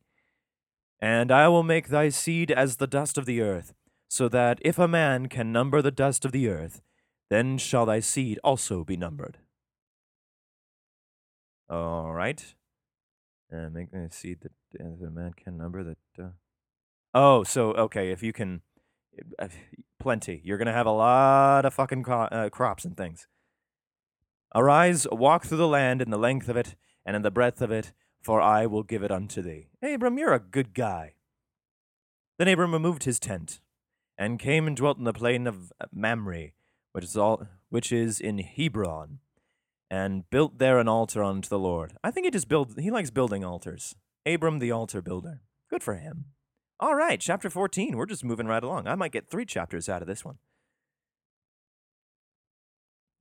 And 0.99 1.31
I 1.31 1.47
will 1.47 1.61
make 1.61 1.89
thy 1.89 2.09
seed 2.09 2.49
as 2.49 2.77
the 2.77 2.87
dust 2.87 3.19
of 3.19 3.27
the 3.27 3.39
earth 3.39 3.75
so 4.07 4.27
that 4.29 4.57
if 4.61 4.79
a 4.79 4.87
man 4.87 5.27
can 5.27 5.51
number 5.51 5.79
the 5.79 5.91
dust 5.91 6.25
of 6.25 6.31
the 6.31 6.47
earth, 6.49 6.81
then 7.29 7.59
shall 7.59 7.85
thy 7.85 7.99
seed 7.99 8.39
also 8.43 8.83
be 8.83 8.97
numbered. 8.97 9.37
All 11.69 12.13
right. 12.13 12.55
Uh, 13.53 13.69
make 13.69 13.93
me 13.93 14.07
seed 14.09 14.39
that 14.41 14.53
uh, 14.83 15.05
a 15.05 15.11
man 15.11 15.33
can 15.37 15.55
number 15.55 15.83
that. 15.83 15.97
Uh... 16.19 16.29
Oh, 17.13 17.43
so 17.43 17.73
okay, 17.73 18.09
if 18.09 18.23
you 18.23 18.33
can, 18.33 18.61
uh, 19.37 19.49
plenty. 19.99 20.41
You're 20.43 20.57
gonna 20.57 20.73
have 20.73 20.87
a 20.87 20.91
lot 20.91 21.63
of 21.63 21.75
fucking 21.75 22.01
cro- 22.01 22.31
uh, 22.31 22.49
crops 22.49 22.85
and 22.85 22.97
things. 22.97 23.27
Arise, 24.55 25.05
walk 25.11 25.45
through 25.45 25.59
the 25.59 25.67
land 25.67 26.01
in 26.01 26.09
the 26.09 26.17
length 26.17 26.49
of 26.49 26.57
it 26.57 26.75
and 27.05 27.15
in 27.15 27.21
the 27.21 27.31
breadth 27.31 27.61
of 27.61 27.71
it, 27.71 27.93
for 28.21 28.41
I 28.41 28.65
will 28.65 28.83
give 28.83 29.03
it 29.03 29.11
unto 29.11 29.41
thee. 29.41 29.67
Abram, 29.81 30.17
you're 30.17 30.33
a 30.33 30.39
good 30.39 30.73
guy. 30.73 31.13
Then 32.37 32.47
Abram 32.47 32.73
removed 32.73 33.03
his 33.03 33.19
tent, 33.19 33.59
and 34.17 34.39
came 34.39 34.67
and 34.67 34.75
dwelt 34.75 34.97
in 34.97 35.03
the 35.03 35.13
plain 35.13 35.47
of 35.47 35.71
Mamre, 35.91 36.51
which 36.93 37.03
is 37.03 37.17
all 37.17 37.47
which 37.69 37.91
is 37.91 38.19
in 38.19 38.39
Hebron, 38.39 39.19
and 39.89 40.29
built 40.29 40.57
there 40.57 40.79
an 40.79 40.87
altar 40.87 41.23
unto 41.23 41.49
the 41.49 41.59
Lord. 41.59 41.93
I 42.03 42.11
think 42.11 42.25
he 42.25 42.31
just 42.31 42.47
build 42.47 42.79
he 42.79 42.91
likes 42.91 43.09
building 43.09 43.43
altars. 43.43 43.95
Abram 44.25 44.59
the 44.59 44.71
altar 44.71 45.01
builder. 45.01 45.41
Good 45.69 45.83
for 45.83 45.95
him. 45.95 46.25
All 46.79 46.95
right, 46.95 47.19
chapter 47.19 47.49
14. 47.49 47.95
We're 47.95 48.05
just 48.07 48.23
moving 48.23 48.47
right 48.47 48.63
along. 48.63 48.87
I 48.87 48.95
might 48.95 49.11
get 49.11 49.29
three 49.29 49.45
chapters 49.45 49.87
out 49.87 50.01
of 50.01 50.07
this 50.07 50.25
one. 50.25 50.37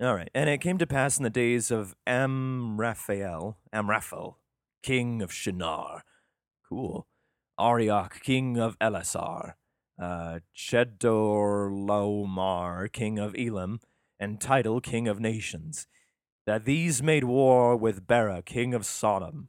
All 0.00 0.14
right. 0.14 0.30
And 0.34 0.48
it 0.48 0.62
came 0.62 0.78
to 0.78 0.86
pass 0.86 1.18
in 1.18 1.24
the 1.24 1.30
days 1.30 1.70
of 1.70 1.94
Amraphel, 2.06 3.58
Amraphel, 3.70 4.38
king 4.82 5.22
of 5.22 5.32
Shinar. 5.32 6.04
Cool. 6.68 7.06
Arioch, 7.58 8.20
king 8.22 8.58
of 8.58 8.78
Elasar. 8.78 9.54
Uh, 10.00 10.38
Chedorlaomer, 10.56 12.92
king 12.92 13.18
of 13.18 13.34
Elam. 13.38 13.80
And 14.18 14.40
Tidal, 14.40 14.80
king 14.80 15.06
of 15.08 15.20
nations. 15.20 15.86
That 16.46 16.64
these 16.64 17.02
made 17.02 17.24
war 17.24 17.76
with 17.76 18.06
Bera, 18.06 18.40
king 18.42 18.72
of 18.74 18.86
Sodom. 18.86 19.48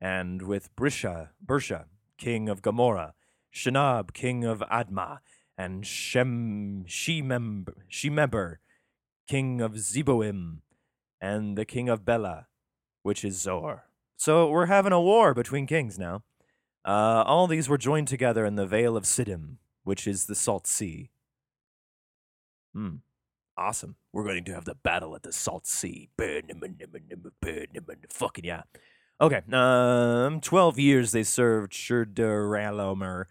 And 0.00 0.42
with 0.42 0.74
Brisha, 0.76 1.30
Bersha, 1.44 1.86
king 2.18 2.48
of 2.48 2.62
Gomorrah. 2.62 3.14
Shinab, 3.54 4.12
king 4.12 4.44
of 4.44 4.60
Admah. 4.60 5.18
And 5.58 5.86
Shem, 5.86 6.84
Shemeber, 6.88 8.56
king 9.28 9.60
of 9.60 9.72
Zeboim, 9.72 10.58
and 11.20 11.56
the 11.56 11.64
king 11.64 11.88
of 11.88 12.04
Bela, 12.04 12.48
which 13.02 13.24
is 13.24 13.40
Zoar. 13.40 13.84
So 14.22 14.48
we're 14.48 14.66
having 14.66 14.92
a 14.92 15.00
war 15.00 15.34
between 15.34 15.66
kings 15.66 15.98
now. 15.98 16.22
Uh, 16.84 17.24
all 17.26 17.48
these 17.48 17.68
were 17.68 17.76
joined 17.76 18.06
together 18.06 18.46
in 18.46 18.54
the 18.54 18.68
Vale 18.68 18.96
of 18.96 19.02
Siddim, 19.02 19.56
which 19.82 20.06
is 20.06 20.26
the 20.26 20.36
Salt 20.36 20.68
Sea. 20.68 21.10
Hmm. 22.72 22.98
Awesome. 23.56 23.96
We're 24.12 24.22
going 24.22 24.44
to 24.44 24.54
have 24.54 24.64
the 24.64 24.76
battle 24.76 25.16
at 25.16 25.24
the 25.24 25.32
Salt 25.32 25.66
Sea. 25.66 26.08
Fucking 28.10 28.44
yeah. 28.44 28.62
Okay. 29.20 29.40
Um, 29.50 30.40
12 30.40 30.78
years 30.78 31.10
they 31.10 31.24
served 31.24 31.72
Chedorlaomer, 31.72 33.24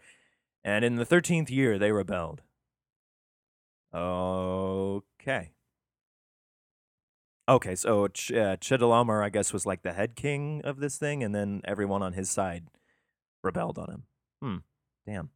and 0.62 0.84
in 0.84 0.98
the 0.98 1.06
13th 1.06 1.50
year 1.50 1.80
they 1.80 1.94
rebelled. 1.94 2.42
Okay. 3.96 5.54
Okay, 7.50 7.76
so 7.76 8.08
Ch- 8.08 8.32
uh, 8.32 8.58
Chedorlaomer, 8.58 9.24
I 9.24 9.30
guess, 9.30 9.52
was 9.52 9.66
like 9.66 9.82
the 9.82 9.94
head 9.94 10.16
king 10.16 10.62
of 10.64 10.80
this 10.80 10.98
thing, 10.98 11.24
and 11.24 11.34
then 11.34 11.62
everyone 11.66 12.04
on 12.04 12.14
his 12.14 12.30
side 12.30 12.66
rebelled 13.44 13.78
on 13.78 13.90
him. 13.90 14.04
Hmm, 14.42 14.58
damn. 15.06 15.30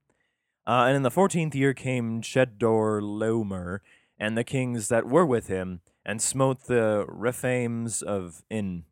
Uh, 0.68 0.86
and 0.88 0.96
in 0.96 1.04
the 1.04 1.12
fourteenth 1.12 1.56
year 1.56 1.74
came 1.74 2.22
Chedorlaomer 2.22 3.80
and 4.18 4.38
the 4.38 4.44
kings 4.44 4.88
that 4.88 5.06
were 5.06 5.26
with 5.26 5.48
him, 5.48 5.82
and 6.06 6.22
smote 6.22 6.66
the 6.66 7.06
Rephaims 7.10 8.02
of 8.02 8.44
in 8.50 8.86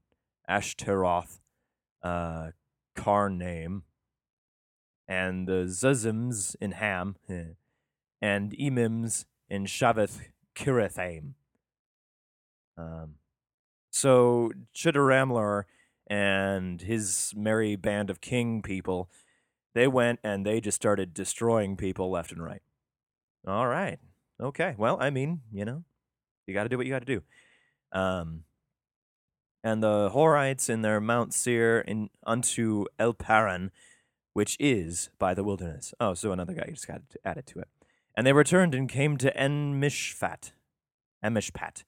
Ashtaroth, 0.49 1.39
uh, 2.01 2.49
Karnaim, 2.97 3.83
and 5.07 5.47
the 5.47 5.65
Zuzims 5.67 6.55
in 6.59 6.71
Ham, 6.71 7.15
and 8.21 8.51
Emims 8.51 9.25
in 9.49 9.65
Shavath 9.65 10.19
Kiriathaim. 10.55 11.33
Um, 12.77 13.15
so 13.91 14.51
Chedorlaomer 14.75 15.63
and 16.07 16.81
his 16.81 17.33
merry 17.35 17.75
band 17.75 18.09
of 18.09 18.21
king 18.21 18.61
people, 18.61 19.09
they 19.73 19.87
went 19.87 20.19
and 20.23 20.45
they 20.45 20.59
just 20.59 20.75
started 20.75 21.13
destroying 21.13 21.77
people 21.77 22.09
left 22.09 22.31
and 22.31 22.43
right. 22.43 22.61
All 23.47 23.67
right. 23.67 23.99
Okay. 24.41 24.75
Well, 24.77 24.97
I 24.99 25.09
mean, 25.09 25.41
you 25.51 25.65
know, 25.65 25.83
you 26.47 26.53
got 26.53 26.63
to 26.63 26.69
do 26.69 26.77
what 26.77 26.85
you 26.85 26.91
got 26.91 27.05
to 27.05 27.05
do. 27.05 27.21
Um, 27.91 28.43
and 29.63 29.81
the 29.81 30.09
Horites 30.13 30.69
in 30.69 30.81
their 30.81 30.99
Mount 30.99 31.33
Seir 31.33 31.79
in 31.79 32.09
unto 32.25 32.85
El 32.99 33.13
Paran, 33.13 33.71
which 34.33 34.57
is 34.59 35.09
by 35.19 35.33
the 35.33 35.43
wilderness. 35.43 35.93
Oh, 35.99 36.13
so 36.13 36.31
another 36.31 36.53
guy 36.53 36.65
just 36.69 36.87
got 36.87 37.01
added 37.23 37.45
to 37.47 37.59
it. 37.59 37.67
And 38.15 38.27
they 38.27 38.33
returned 38.33 38.75
and 38.75 38.89
came 38.89 39.17
to 39.17 39.35
En 39.37 39.79
Mishpat, 39.79 40.51
Emishpat, 41.23 41.83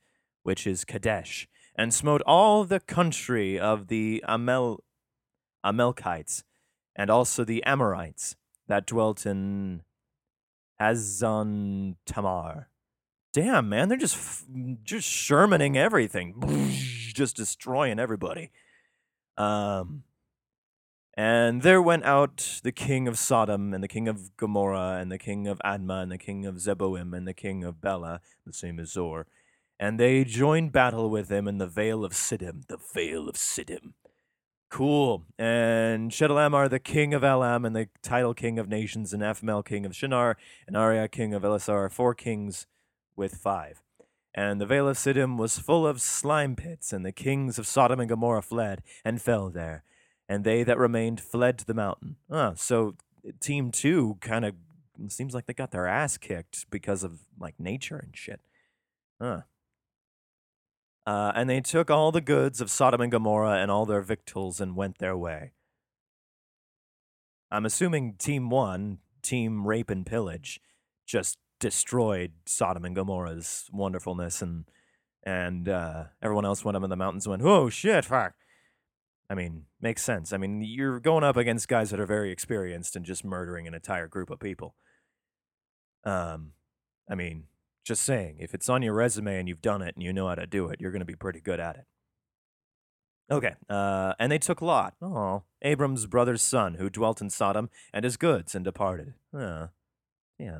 which 0.45 0.67
is 0.67 0.85
Kadesh, 0.85 1.47
and 1.75 1.91
smote 1.91 2.21
all 2.21 2.65
the 2.65 2.79
country 2.79 3.59
of 3.59 3.87
the 3.87 4.23
Amel, 4.27 4.83
Amalkites, 5.65 6.43
and 6.95 7.09
also 7.09 7.43
the 7.43 7.63
Amorites 7.63 8.35
that 8.67 8.85
dwelt 8.85 9.25
in 9.25 9.81
Hazon 10.79 11.95
Tamar. 12.05 12.69
Damn, 13.33 13.69
man, 13.69 13.89
they're 13.89 13.97
just 13.97 14.15
f- 14.15 14.45
just 14.83 15.09
Shermaning 15.09 15.77
everything, 15.77 16.35
just 17.15 17.35
destroying 17.35 17.97
everybody. 17.97 18.51
Um, 19.37 20.03
and 21.17 21.63
there 21.63 21.81
went 21.81 22.05
out 22.05 22.59
the 22.63 22.71
king 22.71 23.07
of 23.07 23.17
Sodom, 23.17 23.73
and 23.73 23.83
the 23.83 23.87
king 23.87 24.07
of 24.07 24.37
Gomorrah, 24.37 24.99
and 25.01 25.11
the 25.11 25.17
king 25.17 25.47
of 25.47 25.59
Admah, 25.65 26.03
and 26.03 26.11
the 26.11 26.19
king 26.19 26.45
of 26.45 26.57
Zeboim, 26.57 27.17
and 27.17 27.27
the 27.27 27.33
king 27.33 27.63
of 27.63 27.81
Bela, 27.81 28.21
the 28.45 28.53
same 28.53 28.79
as 28.79 28.91
Zoar, 28.91 29.25
and 29.79 29.99
they 29.99 30.23
joined 30.23 30.71
battle 30.71 31.09
with 31.09 31.29
him 31.29 31.47
in 31.47 31.57
the 31.57 31.67
Vale 31.67 32.05
of 32.05 32.13
Siddim. 32.13 32.67
The 32.67 32.77
Vale 32.93 33.27
of 33.29 33.35
Siddim. 33.35 33.93
Cool. 34.69 35.23
And 35.37 36.11
Chedorlaomer, 36.11 36.69
the 36.69 36.79
king 36.79 37.13
of 37.13 37.23
Elam, 37.23 37.65
and 37.65 37.75
the 37.75 37.89
Tidal 38.01 38.33
king 38.33 38.59
of 38.59 38.67
nations, 38.67 39.13
and 39.13 39.23
Ephmel, 39.23 39.65
king 39.65 39.85
of 39.85 39.95
Shinar, 39.95 40.37
and 40.67 40.75
Arya, 40.75 41.07
king 41.07 41.33
of 41.33 41.43
Elasar, 41.43 41.91
four 41.91 42.13
kings 42.13 42.67
with 43.15 43.35
five. 43.35 43.81
And 44.33 44.59
the 44.59 44.65
Vale 44.65 44.89
of 44.89 44.97
Siddim 44.97 45.37
was 45.37 45.59
full 45.59 45.87
of 45.87 46.01
slime 46.01 46.55
pits, 46.55 46.91
and 46.91 47.05
the 47.05 47.13
kings 47.13 47.57
of 47.57 47.67
Sodom 47.67 47.99
and 47.99 48.09
Gomorrah 48.09 48.41
fled 48.41 48.81
and 49.05 49.21
fell 49.21 49.49
there. 49.49 49.83
And 50.27 50.43
they 50.43 50.63
that 50.63 50.77
remained 50.77 51.21
fled 51.21 51.57
to 51.59 51.65
the 51.65 51.73
mountain. 51.73 52.17
Ah, 52.29 52.53
so 52.55 52.95
team 53.39 53.71
two 53.71 54.17
kind 54.21 54.43
of 54.43 54.55
seems 55.07 55.33
like 55.33 55.45
they 55.45 55.53
got 55.53 55.71
their 55.71 55.87
ass 55.87 56.17
kicked 56.17 56.69
because 56.69 57.03
of 57.03 57.19
like 57.39 57.59
nature 57.59 57.97
and 57.97 58.15
shit. 58.15 58.41
Huh. 59.21 59.41
Uh, 61.05 61.31
and 61.35 61.49
they 61.49 61.61
took 61.61 61.91
all 61.91 62.11
the 62.11 62.21
goods 62.21 62.61
of 62.61 62.71
Sodom 62.71 63.01
and 63.01 63.11
Gomorrah 63.11 63.59
and 63.59 63.69
all 63.69 63.85
their 63.85 64.01
victuals 64.01 64.59
and 64.59 64.75
went 64.75 64.97
their 64.97 65.15
way. 65.15 65.51
I'm 67.51 67.65
assuming 67.65 68.15
Team 68.17 68.49
One, 68.49 68.99
Team 69.21 69.67
Rape 69.67 69.91
and 69.91 70.05
Pillage, 70.05 70.59
just 71.05 71.37
destroyed 71.59 72.33
Sodom 72.45 72.85
and 72.85 72.95
Gomorrah's 72.95 73.69
wonderfulness, 73.71 74.41
and 74.41 74.65
and 75.23 75.69
uh, 75.69 76.05
everyone 76.21 76.45
else 76.45 76.65
went 76.65 76.75
up 76.75 76.83
in 76.83 76.89
the 76.89 76.95
mountains 76.95 77.27
went, 77.27 77.43
"Oh 77.43 77.69
shit, 77.69 78.05
fuck." 78.05 78.33
I 79.29 79.35
mean, 79.35 79.65
makes 79.81 80.03
sense. 80.03 80.33
I 80.33 80.37
mean, 80.37 80.61
you're 80.61 80.99
going 80.99 81.23
up 81.23 81.37
against 81.37 81.67
guys 81.67 81.89
that 81.89 81.99
are 81.99 82.05
very 82.05 82.31
experienced 82.31 82.95
and 82.95 83.05
just 83.05 83.25
murdering 83.25 83.67
an 83.67 83.73
entire 83.73 84.07
group 84.07 84.29
of 84.29 84.39
people. 84.39 84.75
Um, 86.03 86.51
I 87.09 87.15
mean, 87.15 87.45
just 87.85 88.01
saying, 88.01 88.37
if 88.39 88.53
it's 88.53 88.67
on 88.67 88.81
your 88.81 88.93
resume 88.93 89.39
and 89.39 89.47
you've 89.47 89.61
done 89.61 89.81
it 89.81 89.95
and 89.95 90.03
you 90.03 90.11
know 90.11 90.27
how 90.27 90.35
to 90.35 90.47
do 90.47 90.67
it, 90.67 90.81
you're 90.81 90.91
going 90.91 90.99
to 90.99 91.05
be 91.05 91.15
pretty 91.15 91.39
good 91.39 91.59
at 91.59 91.77
it. 91.77 91.85
Okay, 93.31 93.55
uh, 93.69 94.13
and 94.19 94.31
they 94.31 94.37
took 94.37 94.61
Lot, 94.61 94.95
oh, 95.01 95.43
Abram's 95.63 96.05
brother's 96.05 96.43
son, 96.43 96.75
who 96.75 96.89
dwelt 96.89 97.21
in 97.21 97.29
Sodom, 97.29 97.69
and 97.91 98.03
his 98.03 98.17
goods, 98.17 98.53
and 98.53 98.63
departed. 98.63 99.13
Uh, 99.35 99.67
yeah. 100.37 100.59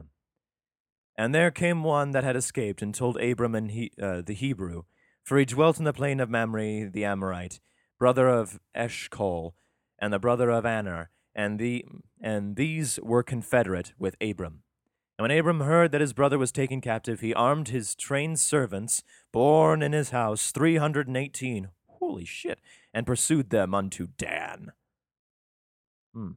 And 1.15 1.34
there 1.34 1.51
came 1.51 1.84
one 1.84 2.12
that 2.12 2.24
had 2.24 2.36
escaped, 2.36 2.82
and 2.82 2.94
told 2.94 3.22
Abram 3.22 3.53
and 3.53 3.70
he, 3.70 3.91
uh, 4.01 4.22
the 4.25 4.34
Hebrew, 4.34 4.84
for 5.24 5.38
he 5.38 5.46
dwelt 5.46 5.77
in 5.77 5.84
the 5.84 5.94
plain 5.94 6.20
of 6.20 6.29
Mamre 6.29 6.89
the 6.89 7.05
Amorite, 7.05 7.60
brother 8.00 8.27
of 8.27 8.60
Eshcol, 8.74 9.53
and 10.00 10.12
the 10.12 10.20
brother 10.20 10.50
of 10.50 10.65
Aner, 10.65 11.12
and 11.36 11.60
the 11.60 11.86
and 12.20 12.55
these 12.55 13.00
were 13.03 13.24
confederate 13.24 13.94
with 14.00 14.15
Abram. 14.20 14.63
And 15.18 15.24
when 15.24 15.38
Abram 15.38 15.62
heard 15.62 15.92
that 15.92 16.02
his 16.02 16.14
brother 16.14 16.38
was 16.38 16.52
taken 16.52 16.82
captive, 16.82 17.22
he 17.22 17.34
armed 17.34 17.70
his 17.70 17.96
trained 17.96 18.40
servants, 18.40 19.04
born 19.32 19.82
in 19.82 19.94
his 19.94 20.10
house, 20.10 20.52
318. 20.52 21.70
Holy 21.88 22.26
shit. 22.26 22.60
And 22.94 23.06
pursued 23.06 23.50
them 23.50 23.74
unto 23.74 24.08
Dan. 24.18 24.74
Hmm. 26.14 26.32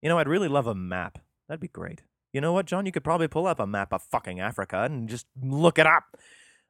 You 0.00 0.08
know, 0.08 0.18
I'd 0.18 0.28
really 0.28 0.48
love 0.48 0.66
a 0.66 0.74
map. 0.74 1.18
That'd 1.48 1.60
be 1.60 1.68
great. 1.68 2.02
You 2.32 2.40
know 2.40 2.52
what, 2.52 2.66
John? 2.66 2.86
You 2.86 2.92
could 2.92 3.04
probably 3.04 3.28
pull 3.28 3.46
up 3.46 3.60
a 3.60 3.66
map 3.66 3.92
of 3.92 4.02
fucking 4.02 4.40
Africa 4.40 4.82
and 4.82 5.08
just 5.08 5.26
look 5.40 5.78
it 5.78 5.86
up. 5.86 6.16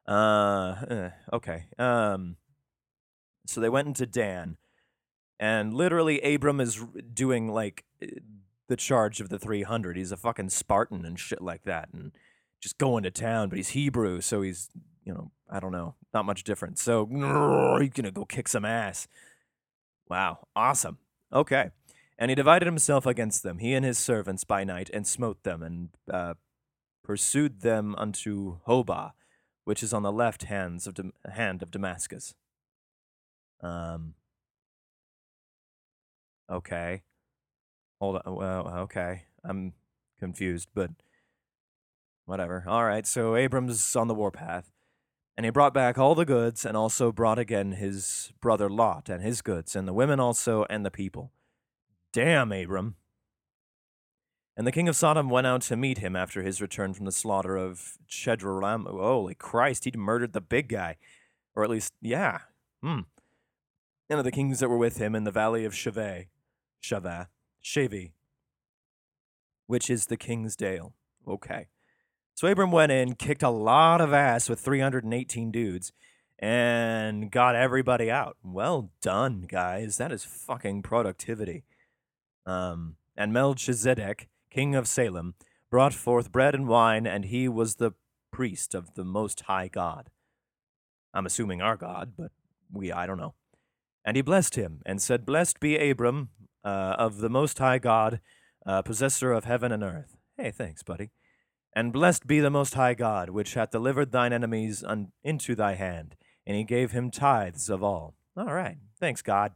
Uh, 0.07 0.75
eh, 0.89 1.09
okay. 1.33 1.65
Um, 1.79 2.37
so 3.47 3.61
they 3.61 3.69
went 3.69 3.87
into 3.87 4.05
Dan, 4.05 4.57
and 5.39 5.73
literally 5.73 6.21
Abram 6.21 6.59
is 6.59 6.83
doing 7.13 7.47
like 7.47 7.83
eh, 8.01 8.19
the 8.67 8.75
charge 8.75 9.21
of 9.21 9.29
the 9.29 9.39
300. 9.39 9.97
He's 9.97 10.11
a 10.11 10.17
fucking 10.17 10.49
Spartan 10.49 11.05
and 11.05 11.19
shit 11.19 11.41
like 11.41 11.63
that, 11.63 11.89
and 11.93 12.11
just 12.61 12.77
going 12.77 13.03
to 13.03 13.11
town. 13.11 13.49
But 13.49 13.57
he's 13.57 13.69
Hebrew, 13.69 14.21
so 14.21 14.41
he's 14.41 14.69
you 15.03 15.13
know 15.13 15.31
I 15.49 15.59
don't 15.59 15.71
know, 15.71 15.95
not 16.13 16.25
much 16.25 16.43
different. 16.43 16.79
So 16.79 17.05
he's 17.79 17.89
gonna 17.91 18.11
go 18.11 18.25
kick 18.25 18.47
some 18.47 18.65
ass. 18.65 19.07
Wow, 20.09 20.47
awesome. 20.55 20.97
Okay. 21.33 21.71
And 22.17 22.31
he 22.31 22.35
divided 22.35 22.65
himself 22.65 23.05
against 23.05 23.43
them, 23.43 23.57
he 23.57 23.73
and 23.73 23.83
his 23.83 23.97
servants 23.97 24.45
by 24.45 24.63
night, 24.63 24.89
and 24.93 25.05
smote 25.05 25.43
them, 25.43 25.61
and 25.61 25.89
uh, 26.09 26.35
pursued 27.03 27.59
them 27.59 27.93
unto 27.97 28.59
Hobah, 28.67 29.11
which 29.65 29.83
is 29.83 29.93
on 29.93 30.03
the 30.03 30.13
left 30.13 30.43
hands 30.43 30.87
of 30.87 30.93
Dam- 30.93 31.13
hand 31.29 31.61
of 31.61 31.71
Damascus. 31.71 32.35
Um. 33.61 34.13
Okay. 36.49 37.01
Hold 38.05 38.21
on. 38.23 38.35
Well, 38.35 38.67
okay. 38.81 39.23
I'm 39.43 39.73
confused, 40.19 40.69
but 40.75 40.91
whatever. 42.25 42.63
All 42.67 42.85
right. 42.85 43.07
So 43.07 43.35
Abram's 43.35 43.95
on 43.95 44.07
the 44.07 44.13
warpath, 44.13 44.71
and 45.35 45.43
he 45.43 45.49
brought 45.49 45.73
back 45.73 45.97
all 45.97 46.13
the 46.13 46.23
goods, 46.23 46.65
and 46.65 46.77
also 46.77 47.11
brought 47.11 47.39
again 47.39 47.71
his 47.71 48.31
brother 48.41 48.69
Lot 48.69 49.09
and 49.09 49.23
his 49.23 49.41
goods, 49.41 49.75
and 49.75 49.87
the 49.87 49.93
women 49.93 50.19
also, 50.19 50.65
and 50.69 50.85
the 50.85 50.91
people. 50.91 51.31
Damn, 52.13 52.51
Abram. 52.51 52.95
And 54.55 54.67
the 54.67 54.71
king 54.71 54.87
of 54.87 54.95
Sodom 54.95 55.27
went 55.27 55.47
out 55.47 55.63
to 55.63 55.75
meet 55.75 55.97
him 55.97 56.15
after 56.15 56.43
his 56.43 56.61
return 56.61 56.93
from 56.93 57.05
the 57.05 57.11
slaughter 57.11 57.57
of 57.57 57.97
Chedorlaomer. 58.07 58.91
Holy 58.91 59.33
Christ, 59.33 59.85
he'd 59.85 59.97
murdered 59.97 60.33
the 60.33 60.41
big 60.41 60.69
guy. 60.69 60.97
Or 61.55 61.63
at 61.63 61.71
least, 61.71 61.91
yeah. 62.01 62.41
Hmm. 62.83 62.99
And 64.11 64.19
of 64.19 64.25
the 64.25 64.31
kings 64.31 64.59
that 64.59 64.69
were 64.69 64.77
with 64.77 64.97
him 64.97 65.15
in 65.15 65.23
the 65.23 65.31
valley 65.31 65.65
of 65.65 65.73
Shaveh, 65.73 66.27
Shaveh, 66.81 67.27
Shavi, 67.65 68.11
which 69.65 69.89
is 69.89 70.05
the 70.05 70.17
king's 70.17 70.55
dale. 70.55 70.93
Okay. 71.27 71.67
So 72.35 72.47
Abram 72.47 72.71
went 72.71 72.91
in, 72.91 73.15
kicked 73.15 73.41
a 73.41 73.49
lot 73.49 74.01
of 74.01 74.13
ass 74.13 74.47
with 74.47 74.59
318 74.59 75.51
dudes, 75.51 75.91
and 76.37 77.31
got 77.31 77.55
everybody 77.55 78.11
out. 78.11 78.37
Well 78.43 78.91
done, 79.01 79.45
guys. 79.47 79.97
That 79.97 80.11
is 80.11 80.23
fucking 80.23 80.83
productivity. 80.83 81.63
Um, 82.45 82.97
and 83.17 83.33
Melchizedek, 83.33 84.29
king 84.51 84.75
of 84.75 84.87
Salem, 84.87 85.33
brought 85.71 85.93
forth 85.93 86.31
bread 86.31 86.53
and 86.53 86.67
wine, 86.67 87.07
and 87.07 87.25
he 87.25 87.47
was 87.47 87.75
the 87.75 87.93
priest 88.31 88.75
of 88.75 88.93
the 88.93 89.05
Most 89.05 89.41
High 89.41 89.69
God. 89.69 90.11
I'm 91.15 91.25
assuming 91.25 91.61
our 91.61 91.77
God, 91.77 92.13
but 92.15 92.31
we, 92.71 92.91
I 92.91 93.07
don't 93.07 93.17
know. 93.17 93.33
And 94.03 94.17
he 94.17 94.21
blessed 94.21 94.55
him, 94.55 94.81
and 94.85 95.01
said, 95.01 95.25
Blessed 95.25 95.59
be 95.59 95.89
Abram 95.89 96.29
uh, 96.65 96.95
of 96.97 97.19
the 97.19 97.29
Most 97.29 97.59
High 97.59 97.77
God, 97.77 98.19
uh, 98.65 98.81
possessor 98.81 99.31
of 99.31 99.45
heaven 99.45 99.71
and 99.71 99.83
earth. 99.83 100.17
Hey, 100.35 100.51
thanks, 100.51 100.83
buddy. 100.83 101.11
And 101.73 101.93
blessed 101.93 102.25
be 102.25 102.39
the 102.39 102.49
Most 102.49 102.73
High 102.73 102.95
God, 102.95 103.29
which 103.29 103.53
hath 103.53 103.71
delivered 103.71 104.11
thine 104.11 104.33
enemies 104.33 104.83
un- 104.83 105.11
into 105.23 105.55
thy 105.55 105.75
hand. 105.75 106.15
And 106.47 106.57
he 106.57 106.63
gave 106.63 106.91
him 106.91 107.11
tithes 107.11 107.69
of 107.69 107.83
all. 107.83 108.15
All 108.35 108.53
right. 108.53 108.77
Thanks, 108.99 109.21
God. 109.21 109.53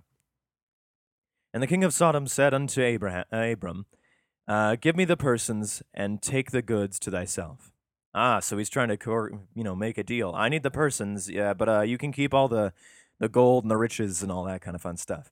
And 1.53 1.63
the 1.63 1.67
king 1.67 1.83
of 1.83 1.93
Sodom 1.93 2.27
said 2.27 2.53
unto 2.53 2.81
Abraham, 2.81 3.25
Abram, 3.31 3.85
uh, 4.47 4.75
Give 4.79 4.95
me 4.95 5.05
the 5.05 5.17
persons, 5.17 5.81
and 5.93 6.21
take 6.21 6.51
the 6.51 6.62
goods 6.62 6.99
to 6.99 7.12
thyself. 7.12 7.71
Ah, 8.13 8.39
so 8.39 8.57
he's 8.57 8.69
trying 8.69 8.89
to, 8.89 9.39
you 9.55 9.63
know, 9.63 9.75
make 9.75 9.97
a 9.97 10.03
deal. 10.03 10.34
I 10.36 10.49
need 10.49 10.63
the 10.63 10.71
persons, 10.71 11.29
yeah, 11.29 11.53
but 11.53 11.69
uh, 11.69 11.81
you 11.81 11.97
can 11.97 12.12
keep 12.12 12.34
all 12.34 12.47
the, 12.47 12.73
the 13.19 13.29
gold 13.29 13.63
and 13.63 13.71
the 13.71 13.77
riches 13.77 14.23
and 14.23 14.31
all 14.31 14.43
that 14.45 14.62
kind 14.62 14.75
of 14.75 14.81
fun 14.81 14.97
stuff. 14.97 15.31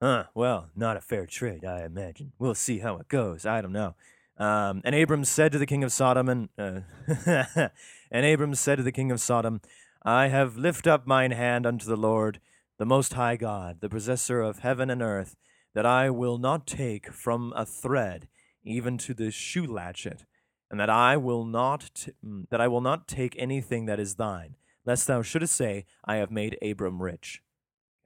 Huh, 0.00 0.24
well, 0.34 0.70
not 0.76 0.96
a 0.96 1.00
fair 1.00 1.26
trade, 1.26 1.64
I 1.64 1.84
imagine. 1.84 2.32
We'll 2.38 2.54
see 2.54 2.80
how 2.80 2.98
it 2.98 3.08
goes. 3.08 3.46
I 3.46 3.62
don't 3.62 3.72
know. 3.72 3.94
Um, 4.38 4.82
and 4.84 4.94
Abram 4.94 5.24
said 5.24 5.52
to 5.52 5.58
the 5.58 5.66
king 5.66 5.82
of 5.82 5.92
Sodom, 5.92 6.28
and 6.28 6.48
uh, 6.58 6.80
and 8.10 8.26
Abram 8.26 8.54
said 8.54 8.76
to 8.76 8.82
the 8.82 8.92
king 8.92 9.10
of 9.10 9.20
Sodom, 9.20 9.62
I 10.02 10.28
have 10.28 10.58
lift 10.58 10.86
up 10.86 11.06
mine 11.06 11.30
hand 11.30 11.66
unto 11.66 11.86
the 11.86 11.96
Lord, 11.96 12.40
the 12.78 12.84
Most 12.84 13.14
High 13.14 13.36
God, 13.36 13.80
the 13.80 13.88
possessor 13.88 14.42
of 14.42 14.58
heaven 14.58 14.90
and 14.90 15.00
earth, 15.00 15.36
that 15.74 15.86
I 15.86 16.10
will 16.10 16.36
not 16.36 16.66
take 16.66 17.10
from 17.10 17.54
a 17.56 17.64
thread 17.64 18.28
even 18.62 18.98
to 18.98 19.14
the 19.14 19.30
shoe 19.30 19.66
latchet, 19.66 20.26
and 20.70 20.78
that 20.78 20.90
I 20.90 21.16
will 21.16 21.44
not 21.44 21.90
t- 21.94 22.12
mm, 22.24 22.48
that 22.50 22.60
I 22.60 22.68
will 22.68 22.80
not 22.80 23.08
take 23.08 23.34
anything 23.38 23.86
that 23.86 24.00
is 24.00 24.16
thine, 24.16 24.56
lest 24.84 25.06
thou 25.06 25.22
shouldest 25.22 25.56
say, 25.56 25.86
I 26.04 26.16
have 26.16 26.30
made 26.30 26.58
Abram 26.60 27.02
rich. 27.02 27.42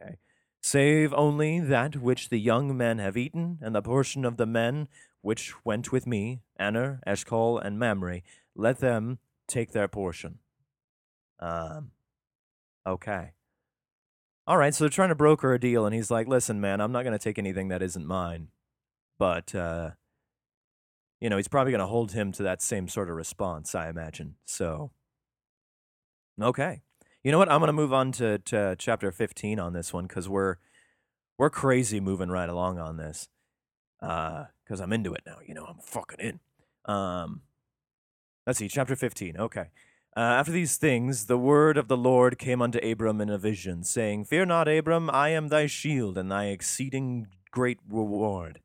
Okay. 0.00 0.16
Save 0.62 1.14
only 1.14 1.58
that 1.60 1.96
which 1.96 2.28
the 2.28 2.38
young 2.38 2.76
men 2.76 2.98
have 2.98 3.16
eaten, 3.16 3.58
and 3.62 3.74
the 3.74 3.82
portion 3.82 4.24
of 4.24 4.36
the 4.36 4.46
men 4.46 4.88
which 5.22 5.52
went 5.64 5.92
with 5.92 6.06
me, 6.06 6.40
Aner, 6.58 7.00
Eshcol, 7.06 7.58
and 7.58 7.78
Mamre, 7.78 8.20
let 8.54 8.78
them 8.78 9.18
take 9.48 9.72
their 9.72 9.88
portion. 9.88 10.38
Um, 11.38 11.90
okay. 12.86 13.32
All 14.46 14.56
right, 14.56 14.74
so 14.74 14.84
they're 14.84 14.90
trying 14.90 15.10
to 15.10 15.14
broker 15.14 15.52
a 15.52 15.60
deal, 15.60 15.86
and 15.86 15.94
he's 15.94 16.10
like, 16.10 16.26
listen, 16.26 16.60
man, 16.60 16.80
I'm 16.80 16.92
not 16.92 17.04
going 17.04 17.16
to 17.16 17.22
take 17.22 17.38
anything 17.38 17.68
that 17.68 17.82
isn't 17.82 18.06
mine. 18.06 18.48
But, 19.18 19.54
uh, 19.54 19.90
you 21.20 21.28
know, 21.28 21.36
he's 21.36 21.48
probably 21.48 21.72
going 21.72 21.80
to 21.80 21.86
hold 21.86 22.12
him 22.12 22.32
to 22.32 22.42
that 22.44 22.62
same 22.62 22.88
sort 22.88 23.10
of 23.10 23.16
response, 23.16 23.74
I 23.74 23.88
imagine. 23.88 24.36
So, 24.46 24.92
okay. 26.40 26.82
You 27.22 27.32
know 27.32 27.38
what? 27.38 27.50
I'm 27.50 27.60
to 27.68 27.72
move 27.72 27.92
on 27.92 28.12
to, 28.12 28.38
to 28.38 28.76
chapter 28.78 29.12
15 29.12 29.58
on 29.58 29.72
this 29.72 29.92
one 29.92 30.06
because 30.06 30.28
we're, 30.28 30.56
we're 31.38 31.50
crazy 31.50 32.00
moving 32.00 32.30
right 32.30 32.48
along 32.48 32.78
on 32.78 32.96
this 32.96 33.28
Uh, 34.00 34.46
because 34.64 34.80
I'm 34.80 34.92
into 34.92 35.12
it 35.14 35.22
now. 35.26 35.38
You 35.44 35.54
know, 35.54 35.64
I'm 35.64 35.78
fucking 35.78 36.20
in. 36.20 36.40
Um, 36.84 37.42
let's 38.46 38.58
see, 38.58 38.68
chapter 38.68 38.96
15. 38.96 39.36
Okay. 39.36 39.66
Uh, 40.16 40.20
after 40.20 40.52
these 40.52 40.76
things, 40.76 41.26
the 41.26 41.38
word 41.38 41.76
of 41.76 41.88
the 41.88 41.96
Lord 41.96 42.38
came 42.38 42.62
unto 42.62 42.78
Abram 42.78 43.20
in 43.20 43.30
a 43.30 43.38
vision, 43.38 43.84
saying, 43.84 44.24
Fear 44.24 44.46
not, 44.46 44.68
Abram, 44.68 45.10
I 45.10 45.30
am 45.30 45.48
thy 45.48 45.66
shield 45.66 46.16
and 46.16 46.30
thy 46.30 46.46
exceeding 46.46 47.28
great 47.50 47.78
reward. 47.88 48.60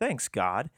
Thanks, 0.00 0.28
God. 0.28 0.70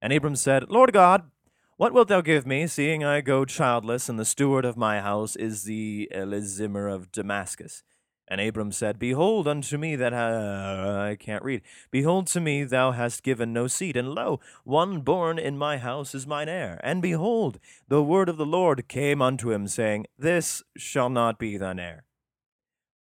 And 0.00 0.12
Abram 0.12 0.36
said, 0.36 0.70
Lord 0.70 0.92
God, 0.92 1.30
what 1.76 1.92
wilt 1.92 2.08
thou 2.08 2.22
give 2.22 2.46
me, 2.46 2.66
seeing 2.66 3.04
I 3.04 3.20
go 3.20 3.44
childless, 3.44 4.08
and 4.08 4.18
the 4.18 4.24
steward 4.24 4.64
of 4.64 4.76
my 4.76 5.00
house 5.00 5.36
is 5.36 5.64
the 5.64 6.08
Elizimah 6.14 6.92
of 6.94 7.12
Damascus? 7.12 7.82
And 8.28 8.40
Abram 8.40 8.72
said, 8.72 8.98
Behold 8.98 9.46
unto 9.46 9.76
me 9.78 9.94
that 9.94 10.12
ha- 10.12 11.06
I 11.10 11.16
can't 11.16 11.44
read. 11.44 11.62
Behold 11.90 12.26
to 12.28 12.40
me 12.40 12.64
thou 12.64 12.92
hast 12.92 13.22
given 13.22 13.52
no 13.52 13.66
seed, 13.66 13.96
and 13.96 14.14
lo, 14.14 14.40
one 14.64 15.00
born 15.00 15.38
in 15.38 15.58
my 15.58 15.78
house 15.78 16.14
is 16.14 16.26
mine 16.26 16.48
heir. 16.48 16.80
And 16.82 17.02
behold, 17.02 17.60
the 17.86 18.02
word 18.02 18.28
of 18.28 18.36
the 18.36 18.46
Lord 18.46 18.88
came 18.88 19.22
unto 19.22 19.52
him, 19.52 19.68
saying, 19.68 20.06
This 20.18 20.62
shall 20.76 21.10
not 21.10 21.38
be 21.38 21.56
thine 21.56 21.78
heir. 21.78 22.04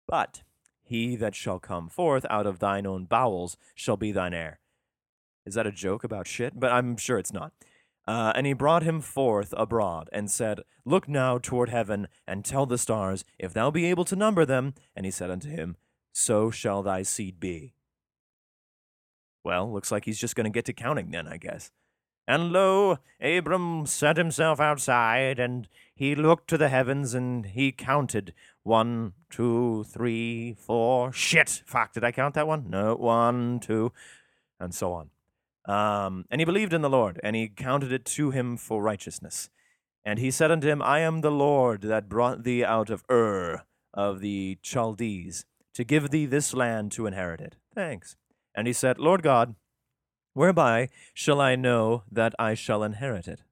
But 0.08 0.44
he 0.84 1.16
that 1.18 1.36
shall 1.36 1.60
come 1.60 1.90
forth 1.90 2.26
out 2.30 2.48
of 2.48 2.60
thine 2.60 2.86
own 2.86 3.06
bowels 3.06 3.58
shall 3.76 3.98
be 3.98 4.12
thine 4.12 4.34
heir. 4.34 4.60
Is 5.46 5.56
that 5.56 5.68
a 5.68 5.72
joke 5.72 6.04
about 6.04 6.28
shit? 6.28 6.60
But 6.60 6.72
I'm 6.72 6.96
sure 6.96 7.18
it's 7.18 7.34
not. 7.34 7.52
Uh, 8.10 8.34
and 8.34 8.48
he 8.48 8.54
brought 8.54 8.82
him 8.82 9.02
forth 9.02 9.54
abroad, 9.56 10.10
and 10.12 10.32
said, 10.32 10.62
Look 10.84 11.08
now 11.08 11.38
toward 11.38 11.70
heaven, 11.70 12.08
and 12.28 12.44
tell 12.44 12.66
the 12.66 12.80
stars, 12.80 13.24
if 13.38 13.54
thou 13.54 13.70
be 13.70 13.86
able 13.86 14.04
to 14.06 14.16
number 14.16 14.48
them. 14.48 14.74
And 14.96 15.06
he 15.06 15.12
said 15.12 15.30
unto 15.30 15.48
him, 15.48 15.78
So 16.12 16.50
shall 16.50 16.82
thy 16.82 17.04
seed 17.04 17.40
be. 17.40 17.76
Well, 19.44 19.72
looks 19.72 19.92
like 19.92 20.06
he's 20.06 20.18
just 20.18 20.36
going 20.36 20.46
to 20.46 20.50
get 20.50 20.66
to 20.66 20.74
counting 20.74 21.12
then, 21.12 21.28
I 21.28 21.38
guess. 21.38 21.70
And 22.28 22.52
lo, 22.52 22.98
Abram 23.22 23.86
set 23.86 24.18
himself 24.18 24.60
outside, 24.60 25.38
and 25.38 25.68
he 25.94 26.16
looked 26.16 26.48
to 26.48 26.58
the 26.58 26.70
heavens, 26.70 27.14
and 27.14 27.46
he 27.46 27.72
counted 27.72 28.34
one, 28.64 29.14
two, 29.30 29.84
three, 29.84 30.56
four. 30.56 31.14
Shit! 31.14 31.62
Fuck, 31.68 31.94
did 31.94 32.04
I 32.04 32.12
count 32.12 32.34
that 32.34 32.48
one? 32.48 32.72
No, 32.72 32.96
one, 32.96 33.60
two, 33.60 33.92
and 34.60 34.74
so 34.74 34.94
on. 34.94 35.12
Um, 35.70 36.26
and 36.32 36.42
he 36.42 36.46
believed 36.46 36.74
in 36.74 36.82
the 36.82 36.90
Lord, 36.90 37.20
and 37.22 37.36
he 37.36 37.48
counted 37.48 37.92
it 37.92 38.04
to 38.06 38.32
him 38.32 38.58
for 38.58 38.82
righteousness. 38.82 39.52
And 40.04 40.18
he 40.18 40.32
said 40.32 40.50
unto 40.50 40.68
him, 40.68 40.82
I 40.82 41.02
am 41.02 41.22
the 41.22 41.30
Lord 41.30 41.84
that 41.84 42.10
brought 42.10 42.44
thee 42.44 42.64
out 42.66 42.90
of 42.90 43.04
Ur 43.08 43.62
of 43.94 44.20
the 44.20 44.58
Chaldees, 44.64 45.46
to 45.76 45.84
give 45.84 46.10
thee 46.10 46.26
this 46.26 46.56
land 46.56 46.92
to 46.94 47.06
inherit 47.06 47.40
it. 47.40 47.56
Thanks. 47.76 48.16
And 48.56 48.66
he 48.66 48.74
said, 48.74 48.98
Lord 48.98 49.22
God, 49.22 49.54
whereby 50.34 50.90
shall 51.14 51.40
I 51.40 51.56
know 51.56 52.02
that 52.12 52.34
I 52.40 52.56
shall 52.56 52.82
inherit 52.82 53.28
it? 53.28 53.44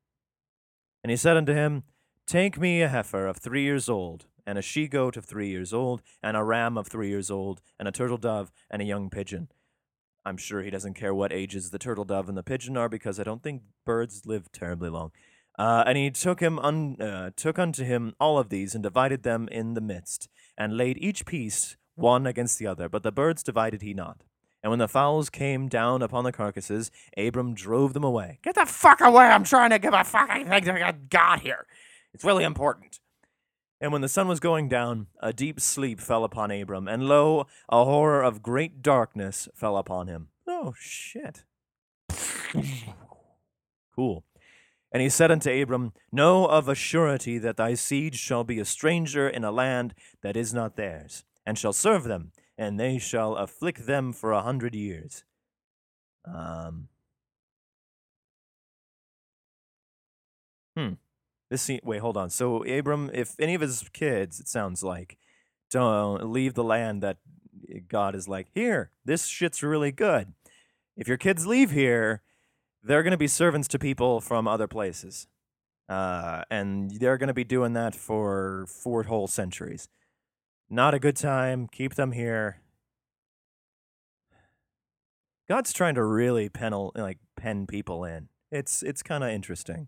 And 1.03 1.11
he 1.11 1.17
said 1.17 1.37
unto 1.37 1.53
him, 1.53 1.83
Take 2.25 2.59
me 2.59 2.81
a 2.81 2.87
heifer 2.87 3.27
of 3.27 3.37
three 3.37 3.61
years 3.61 3.87
old, 3.87 4.25
and 4.43 4.57
a 4.57 4.63
she 4.63 4.87
goat 4.87 5.17
of 5.17 5.25
three 5.25 5.49
years 5.49 5.71
old, 5.71 6.01
and 6.23 6.35
a 6.35 6.43
ram 6.43 6.79
of 6.79 6.87
three 6.87 7.09
years 7.09 7.29
old, 7.29 7.61
and 7.77 7.87
a 7.87 7.91
turtle 7.91 8.17
dove, 8.17 8.51
and 8.71 8.81
a 8.81 8.85
young 8.85 9.11
pigeon. 9.11 9.49
I'm 10.27 10.37
sure 10.37 10.61
he 10.61 10.69
doesn't 10.69 10.95
care 10.95 11.15
what 11.15 11.31
ages 11.31 11.69
the 11.69 11.79
turtle 11.79 12.03
dove 12.03 12.27
and 12.27 12.37
the 12.37 12.43
pigeon 12.43 12.75
are 12.75 12.89
because 12.89 13.17
I 13.17 13.23
don't 13.23 13.41
think 13.41 13.61
birds 13.85 14.23
live 14.25 14.51
terribly 14.51 14.89
long. 14.89 15.11
Uh, 15.57 15.85
and 15.87 15.97
he 15.97 16.11
took 16.11 16.41
him 16.41 16.59
un- 16.59 17.01
uh, 17.01 17.31
took 17.37 17.57
unto 17.57 17.85
him 17.85 18.13
all 18.19 18.37
of 18.37 18.49
these 18.49 18.75
and 18.75 18.83
divided 18.83 19.23
them 19.23 19.47
in 19.49 19.73
the 19.73 19.81
midst, 19.81 20.27
and 20.57 20.75
laid 20.75 20.97
each 20.97 21.25
piece 21.25 21.77
one 21.95 22.27
against 22.27 22.59
the 22.59 22.67
other. 22.67 22.89
But 22.89 23.03
the 23.03 23.11
birds 23.11 23.41
divided 23.41 23.81
he 23.81 23.93
not. 23.93 24.25
And 24.61 24.69
when 24.69 24.79
the 24.79 24.89
fowls 24.89 25.29
came 25.29 25.69
down 25.69 26.01
upon 26.01 26.25
the 26.25 26.33
carcasses, 26.33 26.91
Abram 27.17 27.53
drove 27.53 27.93
them 27.93 28.03
away. 28.03 28.39
Get 28.43 28.55
the 28.55 28.65
fuck 28.65 28.99
away! 28.99 29.25
I'm 29.25 29.45
trying 29.45 29.69
to 29.69 29.79
give 29.79 29.93
a 29.93 30.03
fucking 30.03 30.49
thing 30.49 30.63
to 30.65 30.95
God 31.09 31.39
here. 31.39 31.65
It's 32.13 32.25
really 32.25 32.43
important. 32.43 32.99
And 33.79 33.91
when 33.91 34.01
the 34.01 34.09
sun 34.09 34.27
was 34.27 34.39
going 34.39 34.69
down, 34.69 35.07
a 35.21 35.31
deep 35.31 35.59
sleep 35.59 35.99
fell 35.99 36.23
upon 36.23 36.49
Abram, 36.49 36.87
and 36.87 37.07
lo, 37.07 37.45
a 37.69 37.85
horror 37.85 38.23
of 38.23 38.41
great 38.41 38.81
darkness 38.81 39.47
fell 39.53 39.77
upon 39.77 40.07
him. 40.07 40.29
Oh, 40.47 40.73
shit. 40.79 41.43
cool. 43.95 44.23
And 44.91 45.03
he 45.03 45.09
said 45.09 45.31
unto 45.31 45.51
Abram, 45.51 45.93
Know 46.11 46.45
of 46.45 46.67
a 46.67 46.73
surety 46.73 47.37
that 47.37 47.57
thy 47.57 47.75
seed 47.75 48.15
shall 48.15 48.43
be 48.43 48.59
a 48.59 48.65
stranger 48.65 49.29
in 49.29 49.43
a 49.43 49.51
land 49.51 49.93
that 50.23 50.35
is 50.35 50.53
not 50.53 50.75
theirs, 50.75 51.23
and 51.45 51.57
shall 51.57 51.73
serve 51.73 52.05
them, 52.05 52.31
and 52.57 52.79
they 52.79 52.97
shall 52.97 53.35
afflict 53.35 53.85
them 53.85 54.11
for 54.11 54.31
a 54.31 54.41
hundred 54.41 54.73
years. 54.73 55.23
Um. 56.25 56.87
Hmm. 60.75 60.93
This 61.49 61.61
scene, 61.61 61.79
wait, 61.83 62.01
hold 62.01 62.17
on. 62.17 62.29
So 62.29 62.63
Abram, 62.63 63.09
if 63.13 63.35
any 63.39 63.55
of 63.55 63.61
his 63.61 63.87
kids, 63.93 64.39
it 64.39 64.47
sounds 64.47 64.83
like, 64.83 65.17
don't 65.71 66.31
leave 66.31 66.53
the 66.53 66.63
land 66.63 67.01
that 67.03 67.17
God 67.87 68.15
is 68.15 68.27
like, 68.27 68.47
here, 68.53 68.91
this 69.05 69.27
shit's 69.27 69.63
really 69.63 69.91
good. 69.91 70.33
If 70.95 71.07
your 71.07 71.17
kids 71.17 71.45
leave 71.45 71.71
here, 71.71 72.21
they're 72.83 73.03
going 73.03 73.11
to 73.11 73.17
be 73.17 73.27
servants 73.27 73.67
to 73.69 73.79
people 73.79 74.19
from 74.19 74.47
other 74.47 74.67
places. 74.67 75.27
Uh, 75.87 76.43
and 76.49 76.91
they're 76.99 77.17
going 77.17 77.27
to 77.27 77.33
be 77.33 77.45
doing 77.45 77.73
that 77.73 77.95
for 77.95 78.65
four 78.67 79.03
whole 79.03 79.27
centuries. 79.27 79.87
Not 80.69 80.93
a 80.93 80.99
good 80.99 81.15
time. 81.15 81.67
Keep 81.71 81.95
them 81.95 82.11
here. 82.11 82.61
God's 85.47 85.71
trying 85.71 85.95
to 85.95 86.03
really 86.03 86.49
pen 86.49 86.73
like 86.93 87.19
pen 87.37 87.67
people 87.67 88.03
in. 88.03 88.27
It's 88.51 88.83
it's 88.83 89.01
kind 89.01 89.23
of 89.23 89.29
interesting 89.29 89.87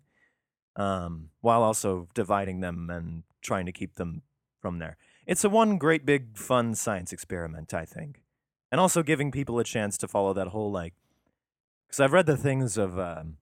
um, 0.76 1.30
while 1.40 1.62
also 1.62 2.08
dividing 2.14 2.60
them 2.60 2.90
and 2.90 3.22
trying 3.42 3.66
to 3.66 3.72
keep 3.72 3.94
them 3.94 4.22
from 4.60 4.78
there. 4.78 4.96
It's 5.26 5.44
a 5.44 5.50
one 5.50 5.78
great 5.78 6.04
big 6.04 6.36
fun 6.36 6.74
science 6.74 7.12
experiment, 7.12 7.72
I 7.74 7.84
think, 7.84 8.22
and 8.70 8.80
also 8.80 9.02
giving 9.02 9.30
people 9.30 9.58
a 9.58 9.64
chance 9.64 9.96
to 9.98 10.08
follow 10.08 10.32
that 10.34 10.48
whole 10.48 10.70
like, 10.70 10.94
because 11.86 12.00
I've 12.00 12.12
read 12.12 12.26
the 12.26 12.36
things 12.36 12.76
of, 12.76 12.98
um, 12.98 13.36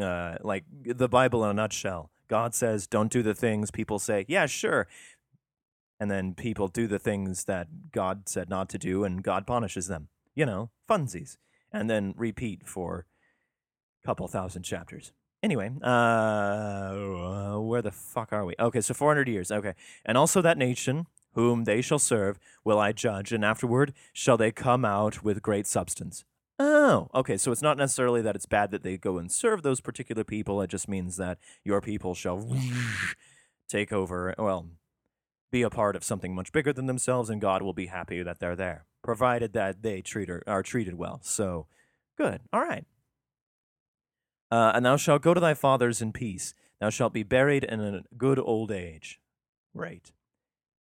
uh, 0.00 0.36
like 0.42 0.64
the 0.84 1.08
Bible 1.08 1.44
in 1.44 1.50
a 1.50 1.54
nutshell. 1.54 2.10
God 2.28 2.54
says, 2.54 2.86
"Don't 2.86 3.10
do 3.10 3.22
the 3.22 3.34
things." 3.34 3.70
People 3.70 3.98
say, 3.98 4.24
"Yeah, 4.28 4.46
sure," 4.46 4.86
and 5.98 6.10
then 6.10 6.34
people 6.34 6.68
do 6.68 6.86
the 6.86 6.98
things 6.98 7.44
that 7.44 7.90
God 7.90 8.28
said 8.28 8.48
not 8.48 8.68
to 8.70 8.78
do, 8.78 9.04
and 9.04 9.22
God 9.22 9.46
punishes 9.46 9.88
them. 9.88 10.08
You 10.34 10.46
know, 10.46 10.70
funsies, 10.88 11.38
and 11.72 11.90
then 11.90 12.14
repeat 12.16 12.68
for 12.68 13.06
a 14.02 14.06
couple 14.06 14.28
thousand 14.28 14.62
chapters. 14.62 15.12
Anyway, 15.42 15.70
uh, 15.82 17.56
where 17.56 17.80
the 17.80 17.90
fuck 17.90 18.32
are 18.32 18.44
we? 18.44 18.54
Okay, 18.58 18.80
so 18.80 18.92
400 18.92 19.26
years. 19.26 19.50
Okay. 19.50 19.74
And 20.04 20.18
also 20.18 20.42
that 20.42 20.58
nation 20.58 21.06
whom 21.32 21.64
they 21.64 21.80
shall 21.80 21.98
serve 21.98 22.38
will 22.64 22.78
I 22.78 22.92
judge, 22.92 23.32
and 23.32 23.44
afterward 23.44 23.94
shall 24.12 24.36
they 24.36 24.50
come 24.50 24.84
out 24.84 25.22
with 25.22 25.42
great 25.42 25.66
substance. 25.66 26.24
Oh, 26.58 27.08
okay. 27.14 27.38
So 27.38 27.52
it's 27.52 27.62
not 27.62 27.78
necessarily 27.78 28.20
that 28.20 28.36
it's 28.36 28.46
bad 28.46 28.70
that 28.72 28.82
they 28.82 28.98
go 28.98 29.16
and 29.16 29.32
serve 29.32 29.62
those 29.62 29.80
particular 29.80 30.24
people. 30.24 30.60
It 30.60 30.68
just 30.68 30.88
means 30.88 31.16
that 31.16 31.38
your 31.64 31.80
people 31.80 32.14
shall 32.14 32.46
take 33.68 33.92
over, 33.92 34.34
well, 34.36 34.66
be 35.50 35.62
a 35.62 35.70
part 35.70 35.96
of 35.96 36.04
something 36.04 36.34
much 36.34 36.52
bigger 36.52 36.72
than 36.72 36.86
themselves, 36.86 37.30
and 37.30 37.40
God 37.40 37.62
will 37.62 37.72
be 37.72 37.86
happy 37.86 38.22
that 38.22 38.40
they're 38.40 38.56
there, 38.56 38.84
provided 39.02 39.54
that 39.54 39.82
they 39.82 40.02
treat 40.02 40.28
or, 40.28 40.42
are 40.46 40.62
treated 40.62 40.94
well. 40.94 41.20
So, 41.22 41.66
good. 42.18 42.42
All 42.52 42.60
right. 42.60 42.84
Uh, 44.50 44.72
and 44.74 44.84
thou 44.84 44.96
shalt 44.96 45.22
go 45.22 45.34
to 45.34 45.40
thy 45.40 45.54
fathers 45.54 46.02
in 46.02 46.12
peace. 46.12 46.54
Thou 46.80 46.90
shalt 46.90 47.12
be 47.12 47.22
buried 47.22 47.64
in 47.64 47.80
a 47.80 48.02
good 48.16 48.38
old 48.38 48.72
age. 48.72 49.20
Right. 49.74 50.10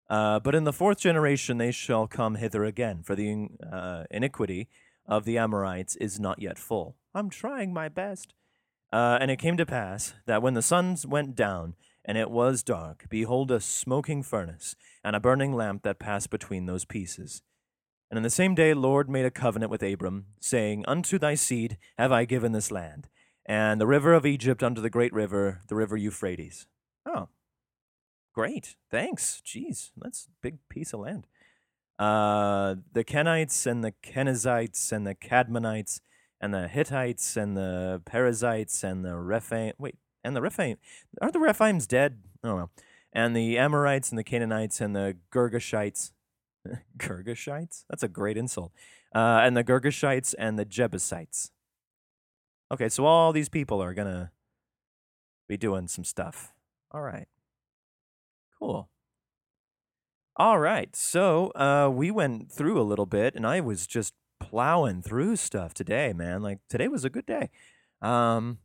Uh, 0.09 0.40
but 0.40 0.54
in 0.54 0.64
the 0.64 0.72
fourth 0.72 0.98
generation 0.98 1.59
they 1.59 1.70
shall 1.70 2.07
come 2.07 2.37
hither 2.37 2.64
again, 2.64 3.02
for 3.02 3.14
the 3.14 3.48
uh, 3.70 4.04
iniquity 4.11 4.68
of 5.07 5.24
the 5.24 5.37
Amorites 5.37 5.96
is 5.96 6.18
not 6.18 6.40
yet 6.40 6.59
full. 6.59 6.96
I'm 7.14 7.28
trying 7.28 7.72
my 7.72 7.88
best. 7.88 8.33
Uh, 8.90 9.18
and 9.20 9.31
it 9.31 9.38
came 9.38 9.59
to 9.59 9.66
pass 9.66 10.14
that 10.26 10.40
when 10.40 10.54
the 10.54 10.62
sun 10.62 10.96
went 11.07 11.35
down, 11.35 11.74
and 12.07 12.16
it 12.16 12.31
was 12.31 12.62
dark, 12.62 13.04
behold, 13.11 13.50
a 13.50 13.61
smoking 13.61 14.22
furnace, 14.22 14.74
and 15.04 15.14
a 15.14 15.20
burning 15.20 15.52
lamp 15.52 15.83
that 15.83 15.98
passed 15.98 16.31
between 16.31 16.64
those 16.64 16.87
pieces. 16.87 17.42
And 18.11 18.16
in 18.16 18.22
the 18.22 18.31
same 18.31 18.54
day, 18.54 18.72
Lord 18.72 19.11
made 19.11 19.26
a 19.26 19.31
covenant 19.31 19.70
with 19.70 19.83
Abram, 19.83 20.26
saying, 20.40 20.85
Unto 20.88 21.18
thy 21.18 21.35
seed 21.35 21.76
have 21.98 22.11
I 22.11 22.24
given 22.24 22.52
this 22.52 22.70
land 22.70 23.09
and 23.48 23.80
the 23.80 23.87
river 23.87 24.12
of 24.12 24.26
Egypt 24.26 24.62
under 24.62 24.80
the 24.82 24.90
great 24.90 25.12
river, 25.12 25.62
the 25.68 25.74
river 25.74 25.96
Euphrates. 25.96 26.66
Oh, 27.06 27.28
great. 28.34 28.76
Thanks. 28.90 29.42
Jeez, 29.44 29.90
that's 29.96 30.26
a 30.26 30.30
big 30.42 30.58
piece 30.68 30.92
of 30.92 31.00
land. 31.00 31.26
Uh, 31.98 32.76
the 32.92 33.02
Kenites 33.02 33.66
and 33.66 33.82
the 33.82 33.92
Kenizzites 34.04 34.92
and 34.92 35.06
the 35.06 35.14
Cadmonites 35.14 36.00
and 36.40 36.54
the 36.54 36.68
Hittites 36.68 37.37
and 37.37 37.56
the 37.56 38.02
Perizzites 38.04 38.84
and 38.84 39.04
the 39.04 39.16
Rephaim. 39.16 39.72
Wait, 39.78 39.96
and 40.22 40.37
the 40.37 40.42
Rephaim. 40.42 40.76
Aren't 41.20 41.32
the 41.32 41.40
Rephaims 41.40 41.88
dead? 41.88 42.18
Oh, 42.44 42.54
well. 42.54 42.70
And 43.12 43.34
the 43.34 43.56
Amorites 43.58 44.11
and 44.11 44.18
the 44.18 44.24
Canaanites 44.24 44.80
and 44.80 44.94
the 44.94 45.16
Girgashites. 45.32 46.12
Girgashites? 46.98 47.84
That's 47.88 48.02
a 48.02 48.08
great 48.08 48.37
insult. 48.37 48.72
Uh, 49.14 49.40
and 49.42 49.56
the 49.56 49.64
Girgashites 49.64 50.34
and 50.38 50.58
the 50.58 50.66
Jebusites. 50.66 51.50
Okay, 52.70 52.88
so 52.88 53.07
all 53.07 53.33
these 53.33 53.48
people 53.48 53.83
are 53.83 53.94
gonna 53.94 54.31
be 55.48 55.57
doing 55.57 55.88
some 55.88 56.04
stuff. 56.04 56.52
All 56.90 57.02
right. 57.02 57.28
Cool. 58.59 58.88
All 60.37 60.59
right. 60.59 60.94
So 60.94 61.50
uh, 61.54 61.90
we 61.92 62.11
went 62.11 62.52
through 62.52 62.81
a 62.81 62.83
little 62.83 63.07
bit, 63.07 63.35
and 63.35 63.46
I 63.46 63.61
was 63.61 63.87
just 63.87 64.14
plowing 64.40 65.02
through 65.02 65.37
stuff 65.37 65.74
today, 65.74 66.12
man. 66.12 66.42
Like 66.42 66.61
today 66.68 66.88
was 66.88 67.04
a 67.04 67.11
good 67.11 67.26
day. 67.26 67.50
Um, 68.00 68.59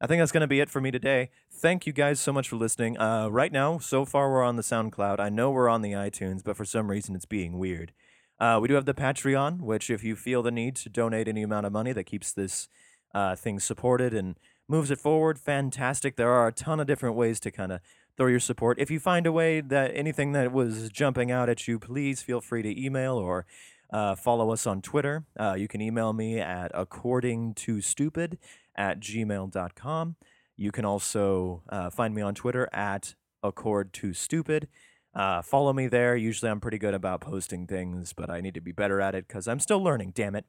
I 0.00 0.06
think 0.06 0.20
that's 0.20 0.30
going 0.30 0.42
to 0.42 0.46
be 0.46 0.60
it 0.60 0.70
for 0.70 0.80
me 0.80 0.92
today. 0.92 1.30
Thank 1.52 1.86
you 1.86 1.92
guys 1.92 2.20
so 2.20 2.32
much 2.32 2.48
for 2.48 2.56
listening. 2.56 2.96
Uh, 2.98 3.28
right 3.28 3.50
now, 3.50 3.78
so 3.78 4.04
far, 4.04 4.30
we're 4.30 4.44
on 4.44 4.54
the 4.54 4.62
SoundCloud. 4.62 5.18
I 5.18 5.28
know 5.28 5.50
we're 5.50 5.68
on 5.68 5.82
the 5.82 5.92
iTunes, 5.92 6.44
but 6.44 6.56
for 6.56 6.64
some 6.64 6.88
reason, 6.88 7.16
it's 7.16 7.26
being 7.26 7.58
weird. 7.58 7.92
Uh, 8.38 8.60
we 8.62 8.68
do 8.68 8.74
have 8.74 8.84
the 8.84 8.94
Patreon, 8.94 9.60
which, 9.60 9.90
if 9.90 10.04
you 10.04 10.14
feel 10.14 10.44
the 10.44 10.52
need 10.52 10.76
to 10.76 10.88
donate 10.88 11.26
any 11.26 11.42
amount 11.42 11.66
of 11.66 11.72
money 11.72 11.92
that 11.92 12.04
keeps 12.04 12.32
this 12.32 12.68
uh, 13.14 13.36
things 13.36 13.64
supported 13.64 14.14
and 14.14 14.36
moves 14.68 14.90
it 14.90 14.98
forward, 14.98 15.38
fantastic. 15.38 16.16
There 16.16 16.30
are 16.30 16.48
a 16.48 16.52
ton 16.52 16.80
of 16.80 16.86
different 16.86 17.16
ways 17.16 17.40
to 17.40 17.50
kind 17.50 17.72
of 17.72 17.80
throw 18.16 18.26
your 18.26 18.40
support. 18.40 18.78
If 18.78 18.90
you 18.90 19.00
find 19.00 19.26
a 19.26 19.32
way 19.32 19.60
that 19.60 19.92
anything 19.94 20.32
that 20.32 20.52
was 20.52 20.90
jumping 20.90 21.30
out 21.30 21.48
at 21.48 21.66
you, 21.66 21.78
please 21.78 22.20
feel 22.20 22.40
free 22.40 22.62
to 22.62 22.84
email 22.84 23.14
or 23.14 23.46
uh, 23.92 24.14
follow 24.14 24.50
us 24.52 24.66
on 24.66 24.82
Twitter. 24.82 25.24
Uh, 25.38 25.54
you 25.56 25.68
can 25.68 25.80
email 25.80 26.12
me 26.12 26.38
at 26.38 26.70
according 26.74 27.54
to 27.54 27.80
stupid 27.80 28.38
at 28.76 29.00
gmail.com. 29.00 30.16
You 30.56 30.72
can 30.72 30.84
also 30.84 31.62
uh, 31.68 31.88
find 31.90 32.14
me 32.14 32.20
on 32.20 32.34
Twitter 32.34 32.68
at 32.72 33.14
accord 33.42 33.92
to 33.94 34.12
stupid. 34.12 34.68
Uh, 35.14 35.40
follow 35.40 35.72
me 35.72 35.86
there. 35.86 36.16
Usually 36.16 36.50
I'm 36.50 36.60
pretty 36.60 36.78
good 36.78 36.94
about 36.94 37.20
posting 37.20 37.66
things, 37.66 38.12
but 38.12 38.28
I 38.28 38.40
need 38.40 38.54
to 38.54 38.60
be 38.60 38.72
better 38.72 39.00
at 39.00 39.14
it 39.14 39.26
because 39.26 39.48
I'm 39.48 39.60
still 39.60 39.82
learning, 39.82 40.12
damn 40.14 40.34
it 40.34 40.44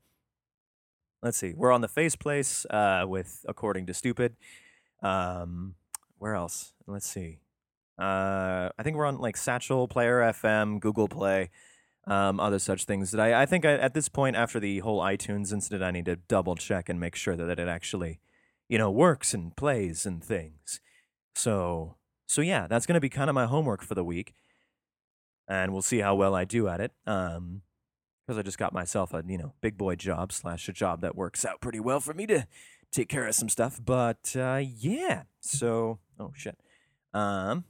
let's 1.21 1.37
see. 1.37 1.53
We're 1.55 1.71
on 1.71 1.81
the 1.81 1.87
face 1.87 2.15
place 2.15 2.65
uh, 2.69 3.05
with 3.07 3.45
according 3.47 3.85
to 3.87 3.93
stupid. 3.93 4.35
Um, 5.01 5.75
where 6.17 6.35
else? 6.35 6.73
Let's 6.87 7.07
see. 7.07 7.39
Uh, 7.97 8.69
I 8.77 8.83
think 8.83 8.95
we're 8.95 9.05
on 9.05 9.17
like 9.17 9.35
Stitcher, 9.35 9.87
Player 9.87 10.19
FM, 10.19 10.79
Google 10.79 11.07
Play, 11.07 11.49
um, 12.07 12.39
other 12.39 12.59
such 12.59 12.85
things. 12.85 13.11
That 13.11 13.19
I, 13.19 13.41
I 13.43 13.45
think 13.45 13.65
I, 13.65 13.73
at 13.73 13.93
this 13.93 14.07
point, 14.07 14.35
after 14.35 14.59
the 14.59 14.79
whole 14.79 15.01
iTunes 15.01 15.51
incident, 15.51 15.83
I 15.83 15.91
need 15.91 16.05
to 16.05 16.15
double 16.15 16.55
check 16.55 16.87
and 16.87 16.99
make 16.99 17.15
sure 17.15 17.35
that, 17.35 17.45
that 17.45 17.59
it 17.59 17.67
actually, 17.67 18.19
you 18.69 18.77
know, 18.77 18.89
works 18.89 19.33
and 19.33 19.55
plays 19.55 20.05
and 20.05 20.23
things. 20.23 20.79
So, 21.35 21.95
so 22.25 22.41
yeah, 22.41 22.67
that's 22.67 22.85
gonna 22.85 23.01
be 23.01 23.09
kind 23.09 23.29
of 23.29 23.33
my 23.33 23.45
homework 23.45 23.81
for 23.81 23.95
the 23.95 24.03
week, 24.03 24.33
and 25.47 25.73
we'll 25.73 25.81
see 25.81 25.99
how 25.99 26.15
well 26.15 26.35
I 26.35 26.45
do 26.45 26.67
at 26.69 26.79
it. 26.79 26.91
Um, 27.05 27.63
because 28.29 28.37
I 28.37 28.43
just 28.43 28.59
got 28.59 28.73
myself 28.73 29.11
a 29.11 29.23
you 29.27 29.39
know 29.39 29.53
big 29.59 29.75
boy 29.75 29.95
job 29.95 30.31
slash 30.31 30.69
a 30.69 30.71
job 30.71 31.01
that 31.01 31.15
works 31.15 31.43
out 31.43 31.61
pretty 31.61 31.79
well 31.79 31.99
for 31.99 32.13
me 32.13 32.27
to 32.27 32.45
take 32.91 33.09
care 33.09 33.25
of 33.25 33.33
some 33.33 33.49
stuff. 33.49 33.81
But 33.83 34.35
uh, 34.37 34.61
yeah, 34.63 35.23
so 35.39 35.97
oh 36.19 36.31
shit, 36.35 36.55
um, 37.11 37.63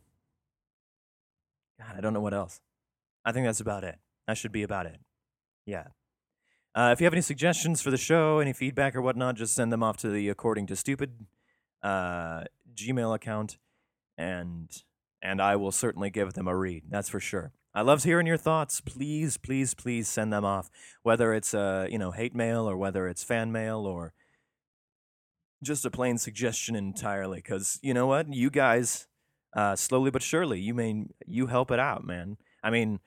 God, 1.80 1.96
I 1.98 2.02
don't 2.02 2.12
know 2.12 2.20
what 2.20 2.34
else. 2.34 2.60
I 3.24 3.32
think 3.32 3.46
that's 3.46 3.62
about 3.62 3.86
it. 3.86 4.00
That 4.28 4.38
should 4.38 4.52
be 4.52 4.64
about 4.64 4.86
it. 4.86 5.00
Yeah. 5.66 5.88
Uh, 6.76 6.90
if 6.92 7.00
you 7.00 7.06
have 7.06 7.14
any 7.14 7.22
suggestions 7.22 7.82
for 7.82 7.90
the 7.90 7.98
show, 7.98 8.40
any 8.40 8.52
feedback 8.52 8.98
or 8.98 9.02
whatnot, 9.02 9.36
just 9.36 9.56
send 9.56 9.72
them 9.72 9.82
off 9.82 9.96
to 9.98 10.10
the 10.10 10.28
according 10.28 10.68
to 10.68 10.76
stupid 10.76 11.26
uh, 11.84 12.44
Gmail 12.76 13.16
account, 13.16 13.58
and 14.18 14.70
and 15.22 15.42
I 15.42 15.56
will 15.56 15.72
certainly 15.72 16.10
give 16.10 16.34
them 16.34 16.50
a 16.50 16.56
read. 16.58 16.84
That's 16.90 17.08
for 17.08 17.22
sure. 17.22 17.54
I 17.80 17.82
love 17.82 18.04
hearing 18.04 18.28
your 18.28 18.36
thoughts. 18.36 18.82
Please, 18.82 19.38
please, 19.38 19.74
please 19.74 20.10
send 20.10 20.34
them 20.34 20.44
off. 20.44 20.70
Whether 21.04 21.34
it's 21.34 21.54
uh, 21.54 21.88
you 21.90 21.98
know 21.98 22.12
hate 22.12 22.36
mail 22.36 22.70
or 22.70 22.76
whether 22.76 23.08
it's 23.08 23.24
fan 23.24 23.54
mail 23.54 23.86
or 23.86 24.12
just 25.64 25.86
a 25.86 25.90
plain 25.90 26.18
suggestion 26.18 26.76
entirely. 26.76 27.38
Because 27.38 27.80
you 27.82 27.94
know 27.94 28.06
what, 28.06 28.34
you 28.34 28.50
guys, 28.50 29.08
uh, 29.56 29.78
slowly 29.78 30.12
but 30.12 30.22
surely, 30.22 30.60
you 30.60 30.74
mean 30.74 31.14
you 31.26 31.48
help 31.48 31.72
it 31.72 31.80
out, 31.80 32.06
man. 32.06 32.36
I 32.62 32.70
mean, 32.70 33.00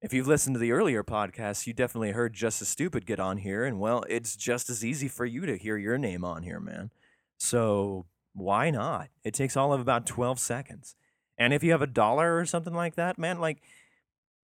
if 0.00 0.14
you've 0.14 0.28
listened 0.28 0.54
to 0.54 0.60
the 0.60 0.70
earlier 0.70 1.02
podcasts, 1.02 1.66
you 1.66 1.72
definitely 1.72 2.12
heard 2.12 2.34
Just 2.34 2.62
as 2.62 2.68
Stupid 2.68 3.06
get 3.06 3.18
on 3.18 3.38
here, 3.38 3.64
and 3.64 3.80
well, 3.80 4.04
it's 4.08 4.36
just 4.36 4.70
as 4.70 4.84
easy 4.84 5.08
for 5.08 5.26
you 5.26 5.44
to 5.44 5.58
hear 5.58 5.76
your 5.76 5.98
name 5.98 6.24
on 6.24 6.44
here, 6.44 6.60
man. 6.60 6.92
So 7.36 8.06
why 8.32 8.70
not? 8.70 9.08
It 9.24 9.34
takes 9.34 9.56
all 9.56 9.72
of 9.72 9.80
about 9.80 10.06
12 10.06 10.38
seconds. 10.38 10.94
And 11.36 11.52
if 11.52 11.64
you 11.64 11.72
have 11.72 11.82
a 11.82 11.88
dollar 11.88 12.38
or 12.38 12.46
something 12.46 12.74
like 12.74 12.94
that, 12.94 13.18
man, 13.18 13.40
like 13.40 13.60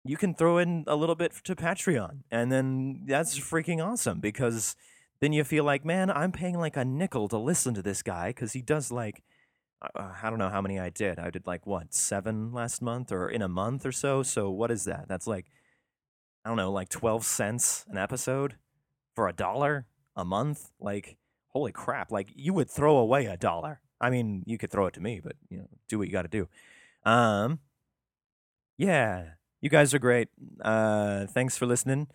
you 0.10 0.18
can 0.18 0.34
throw 0.34 0.58
in 0.58 0.84
a 0.88 0.96
little 0.96 1.14
bit 1.14 1.32
to 1.44 1.56
Patreon. 1.56 2.24
And 2.32 2.52
then 2.52 3.02
that's 3.06 3.38
freaking 3.38 3.80
awesome 3.86 4.20
because 4.20 4.76
then 5.20 5.34
you 5.34 5.44
feel 5.44 5.64
like, 5.64 5.86
man, 5.86 6.10
I'm 6.10 6.32
paying 6.32 6.58
like 6.58 6.76
a 6.76 6.84
nickel 6.84 7.28
to 7.28 7.38
listen 7.38 7.76
to 7.76 7.84
this 7.84 8.02
guy 8.02 8.30
because 8.30 8.54
he 8.54 8.64
does 8.64 8.92
like, 8.92 9.22
uh, 9.84 10.14
I 10.24 10.32
don't 10.32 10.40
know 10.40 10.50
how 10.50 10.62
many 10.62 10.80
I 10.80 10.90
did. 10.90 11.20
I 11.20 11.30
did 11.30 11.46
like 11.46 11.68
what, 11.68 11.94
seven 11.94 12.52
last 12.52 12.82
month 12.82 13.12
or 13.12 13.30
in 13.30 13.44
a 13.44 13.48
month 13.48 13.86
or 13.86 13.92
so. 13.92 14.24
So 14.24 14.50
what 14.50 14.72
is 14.72 14.86
that? 14.86 15.06
That's 15.08 15.28
like, 15.28 15.46
I 16.44 16.50
don't 16.50 16.58
know, 16.58 16.72
like 16.72 16.90
12 16.90 17.24
cents 17.24 17.86
an 17.88 18.00
episode 18.00 18.56
for 19.14 19.28
a 19.28 19.34
dollar 19.34 19.86
a 20.16 20.26
month. 20.26 20.72
Like, 20.80 21.18
holy 21.50 21.72
crap. 21.72 22.12
Like, 22.12 22.30
you 22.34 22.56
would 22.56 22.72
throw 22.72 22.98
away 22.98 23.28
a 23.28 23.38
dollar. 23.38 23.80
I 24.02 24.10
mean, 24.10 24.42
you 24.48 24.58
could 24.58 24.72
throw 24.72 24.88
it 24.88 24.96
to 24.96 25.02
me, 25.02 25.22
but, 25.24 25.36
you 25.52 25.60
know, 25.60 25.68
do 25.88 26.00
what 26.00 26.08
you 26.08 26.14
got 26.14 26.24
to 26.24 26.30
do. 26.30 26.48
Um, 27.06 27.60
yeah, 28.76 29.34
you 29.62 29.70
guys 29.70 29.94
are 29.94 30.00
great. 30.00 30.30
Uh, 30.64 31.26
thanks 31.28 31.58
for 31.58 31.66
listening. 31.66 32.08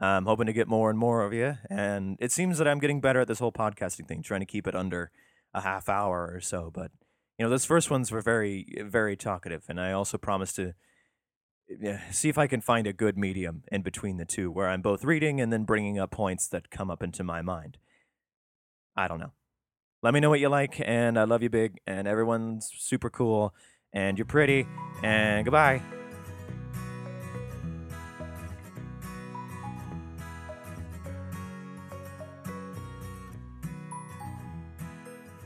I'm 0.00 0.24
hoping 0.24 0.46
to 0.46 0.52
get 0.52 0.68
more 0.68 0.88
and 0.88 0.98
more 0.98 1.22
of 1.22 1.32
you. 1.32 1.56
And 1.68 2.16
it 2.20 2.32
seems 2.32 2.58
that 2.58 2.66
I'm 2.66 2.78
getting 2.78 3.00
better 3.00 3.20
at 3.20 3.28
this 3.28 3.38
whole 3.38 3.52
podcasting 3.52 4.08
thing, 4.08 4.22
trying 4.22 4.40
to 4.40 4.46
keep 4.46 4.66
it 4.66 4.74
under 4.74 5.10
a 5.52 5.60
half 5.60 5.88
hour 5.88 6.30
or 6.34 6.40
so. 6.40 6.70
But, 6.72 6.90
you 7.38 7.44
know, 7.44 7.50
those 7.50 7.66
first 7.66 7.90
ones 7.90 8.10
were 8.10 8.22
very, 8.22 8.66
very 8.80 9.16
talkative. 9.16 9.64
And 9.68 9.80
I 9.80 9.92
also 9.92 10.16
promised 10.16 10.56
to 10.56 10.74
see 12.10 12.28
if 12.28 12.38
I 12.38 12.46
can 12.46 12.60
find 12.60 12.86
a 12.86 12.92
good 12.92 13.16
medium 13.16 13.62
in 13.70 13.82
between 13.82 14.16
the 14.16 14.24
two 14.24 14.50
where 14.50 14.68
I'm 14.68 14.82
both 14.82 15.04
reading 15.04 15.40
and 15.40 15.52
then 15.52 15.64
bringing 15.64 15.98
up 15.98 16.10
points 16.10 16.48
that 16.48 16.70
come 16.70 16.90
up 16.90 17.02
into 17.02 17.22
my 17.22 17.42
mind. 17.42 17.78
I 18.96 19.06
don't 19.06 19.20
know. 19.20 19.32
Let 20.02 20.14
me 20.14 20.20
know 20.20 20.30
what 20.30 20.40
you 20.40 20.48
like, 20.48 20.80
and 20.84 21.18
I 21.18 21.24
love 21.24 21.42
you 21.42 21.50
big, 21.50 21.78
and 21.86 22.08
everyone's 22.08 22.70
super 22.74 23.10
cool, 23.10 23.54
and 23.92 24.16
you're 24.16 24.24
pretty, 24.24 24.66
and 25.02 25.44
goodbye. 25.44 25.99